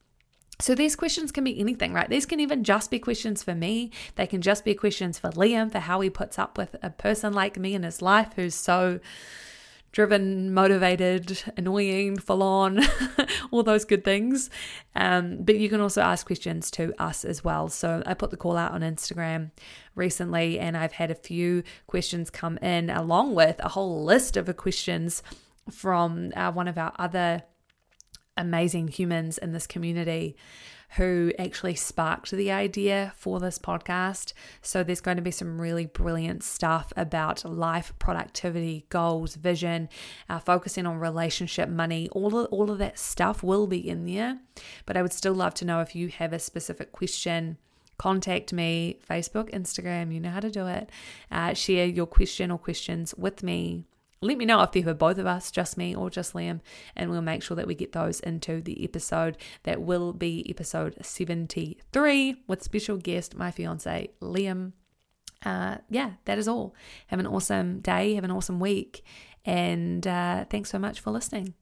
So 0.62 0.76
these 0.76 0.98
questions 0.98 1.32
can 1.32 1.46
be 1.46 1.58
anything, 1.58 1.94
right? 1.94 2.10
These 2.10 2.26
can 2.26 2.42
even 2.42 2.66
just 2.66 2.92
be 2.92 3.00
questions 3.00 3.44
for 3.44 3.56
me. 3.56 3.92
They 4.16 4.28
can 4.28 4.42
just 4.42 4.66
be 4.66 4.76
questions 4.76 5.18
for 5.18 5.30
Liam 5.30 5.72
for 5.72 5.80
how 5.80 6.02
he 6.02 6.10
puts 6.10 6.38
up 6.38 6.58
with 6.58 6.76
a 6.84 6.90
person 6.90 7.32
like 7.32 7.58
me 7.58 7.74
in 7.76 7.84
his 7.84 8.02
life 8.02 8.34
who's 8.36 8.56
so 8.56 9.00
driven, 9.92 10.54
motivated, 10.54 11.42
annoying, 11.58 12.18
full 12.18 12.44
on, 12.44 12.80
all 13.52 13.64
those 13.64 13.86
good 13.86 14.04
things. 14.04 14.50
Um, 14.96 15.38
but 15.42 15.58
you 15.58 15.70
can 15.70 15.82
also 15.82 16.02
ask 16.02 16.26
questions 16.26 16.70
to 16.72 16.94
us 17.02 17.26
as 17.26 17.44
well. 17.44 17.70
So 17.70 18.04
I 18.06 18.14
put 18.14 18.32
the 18.32 18.38
call 18.38 18.58
out 18.58 18.72
on 18.72 18.82
Instagram 18.82 19.52
recently, 19.96 20.60
and 20.60 20.78
I've 20.78 20.94
had 20.94 21.12
a 21.12 21.16
few 21.16 21.64
questions 21.88 22.30
come 22.30 22.58
in, 22.60 22.90
along 22.90 23.36
with 23.36 23.60
a 23.60 23.70
whole 23.70 24.04
list 24.04 24.38
of 24.38 24.56
questions 24.58 25.24
from 25.72 26.32
uh, 26.36 26.52
one 26.52 26.68
of 26.68 26.78
our 26.78 26.94
other 26.98 27.44
amazing 28.38 28.88
humans 28.88 29.38
in 29.38 29.52
this 29.52 29.68
community 29.68 30.36
who 30.98 31.32
actually 31.38 31.76
sparked 31.76 32.32
the 32.32 32.52
idea 32.52 33.14
for 33.16 33.40
this 33.40 33.60
podcast. 33.60 34.34
So 34.62 34.84
there's 34.84 35.02
going 35.02 35.18
to 35.18 35.24
be 35.24 35.32
some 35.32 35.62
really 35.62 35.86
brilliant 35.86 36.44
stuff 36.44 36.92
about 36.98 37.46
life, 37.46 37.94
productivity, 38.00 38.86
goals, 38.90 39.36
vision, 39.36 39.90
uh, 40.30 40.40
focusing 40.40 40.86
on 40.86 41.00
relationship, 41.00 41.70
money, 41.70 42.10
all 42.12 42.36
of, 42.38 42.48
all 42.52 42.72
of 42.72 42.80
that 42.80 42.98
stuff 42.98 43.44
will 43.44 43.68
be 43.68 43.88
in 43.88 44.06
there. 44.06 44.40
But 44.86 44.98
I 44.98 45.02
would 45.02 45.14
still 45.14 45.34
love 45.34 45.54
to 45.56 45.66
know 45.66 45.82
if 45.82 45.96
you 45.96 46.08
have 46.10 46.34
a 46.34 46.40
specific 46.40 46.92
question 46.92 47.58
contact 47.98 48.54
me 48.54 48.98
facebook 49.10 49.52
instagram 49.52 50.14
you 50.14 50.22
know 50.22 50.30
how 50.30 50.40
to 50.40 50.50
do 50.50 50.66
it 50.68 50.90
uh, 51.32 51.54
share 51.54 51.86
your 51.86 52.06
question 52.06 52.50
or 52.50 52.58
questions 52.58 53.14
with 53.18 53.44
me 53.44 53.84
let 54.22 54.38
me 54.38 54.46
know 54.46 54.62
if 54.62 54.72
they're 54.72 54.84
for 54.84 54.94
both 54.94 55.18
of 55.18 55.26
us, 55.26 55.52
just 55.52 55.78
me 55.78 55.96
or 55.96 56.10
just 56.10 56.34
Liam, 56.34 56.60
and 56.96 57.10
we'll 57.10 57.22
make 57.22 57.42
sure 57.42 57.56
that 57.56 57.68
we 57.68 57.76
get 57.76 57.94
those 57.94 58.20
into 58.20 58.62
the 58.62 58.84
episode 58.84 59.38
that 59.64 59.82
will 59.82 60.14
be 60.14 60.46
episode 60.50 60.96
73 61.02 62.44
with 62.48 62.64
special 62.64 62.98
guest, 62.98 63.36
my 63.36 63.52
fiance, 63.52 64.10
Liam. 64.22 64.74
Uh, 65.46 65.78
yeah, 65.90 66.12
that 66.26 66.38
is 66.38 66.48
all. 66.48 66.76
Have 67.08 67.20
an 67.20 67.28
awesome 67.28 67.80
day, 67.80 68.16
have 68.16 68.26
an 68.26 68.32
awesome 68.32 68.60
week, 68.60 69.06
and 69.46 70.06
uh, 70.06 70.46
thanks 70.50 70.70
so 70.70 70.80
much 70.80 71.00
for 71.00 71.12
listening. 71.12 71.54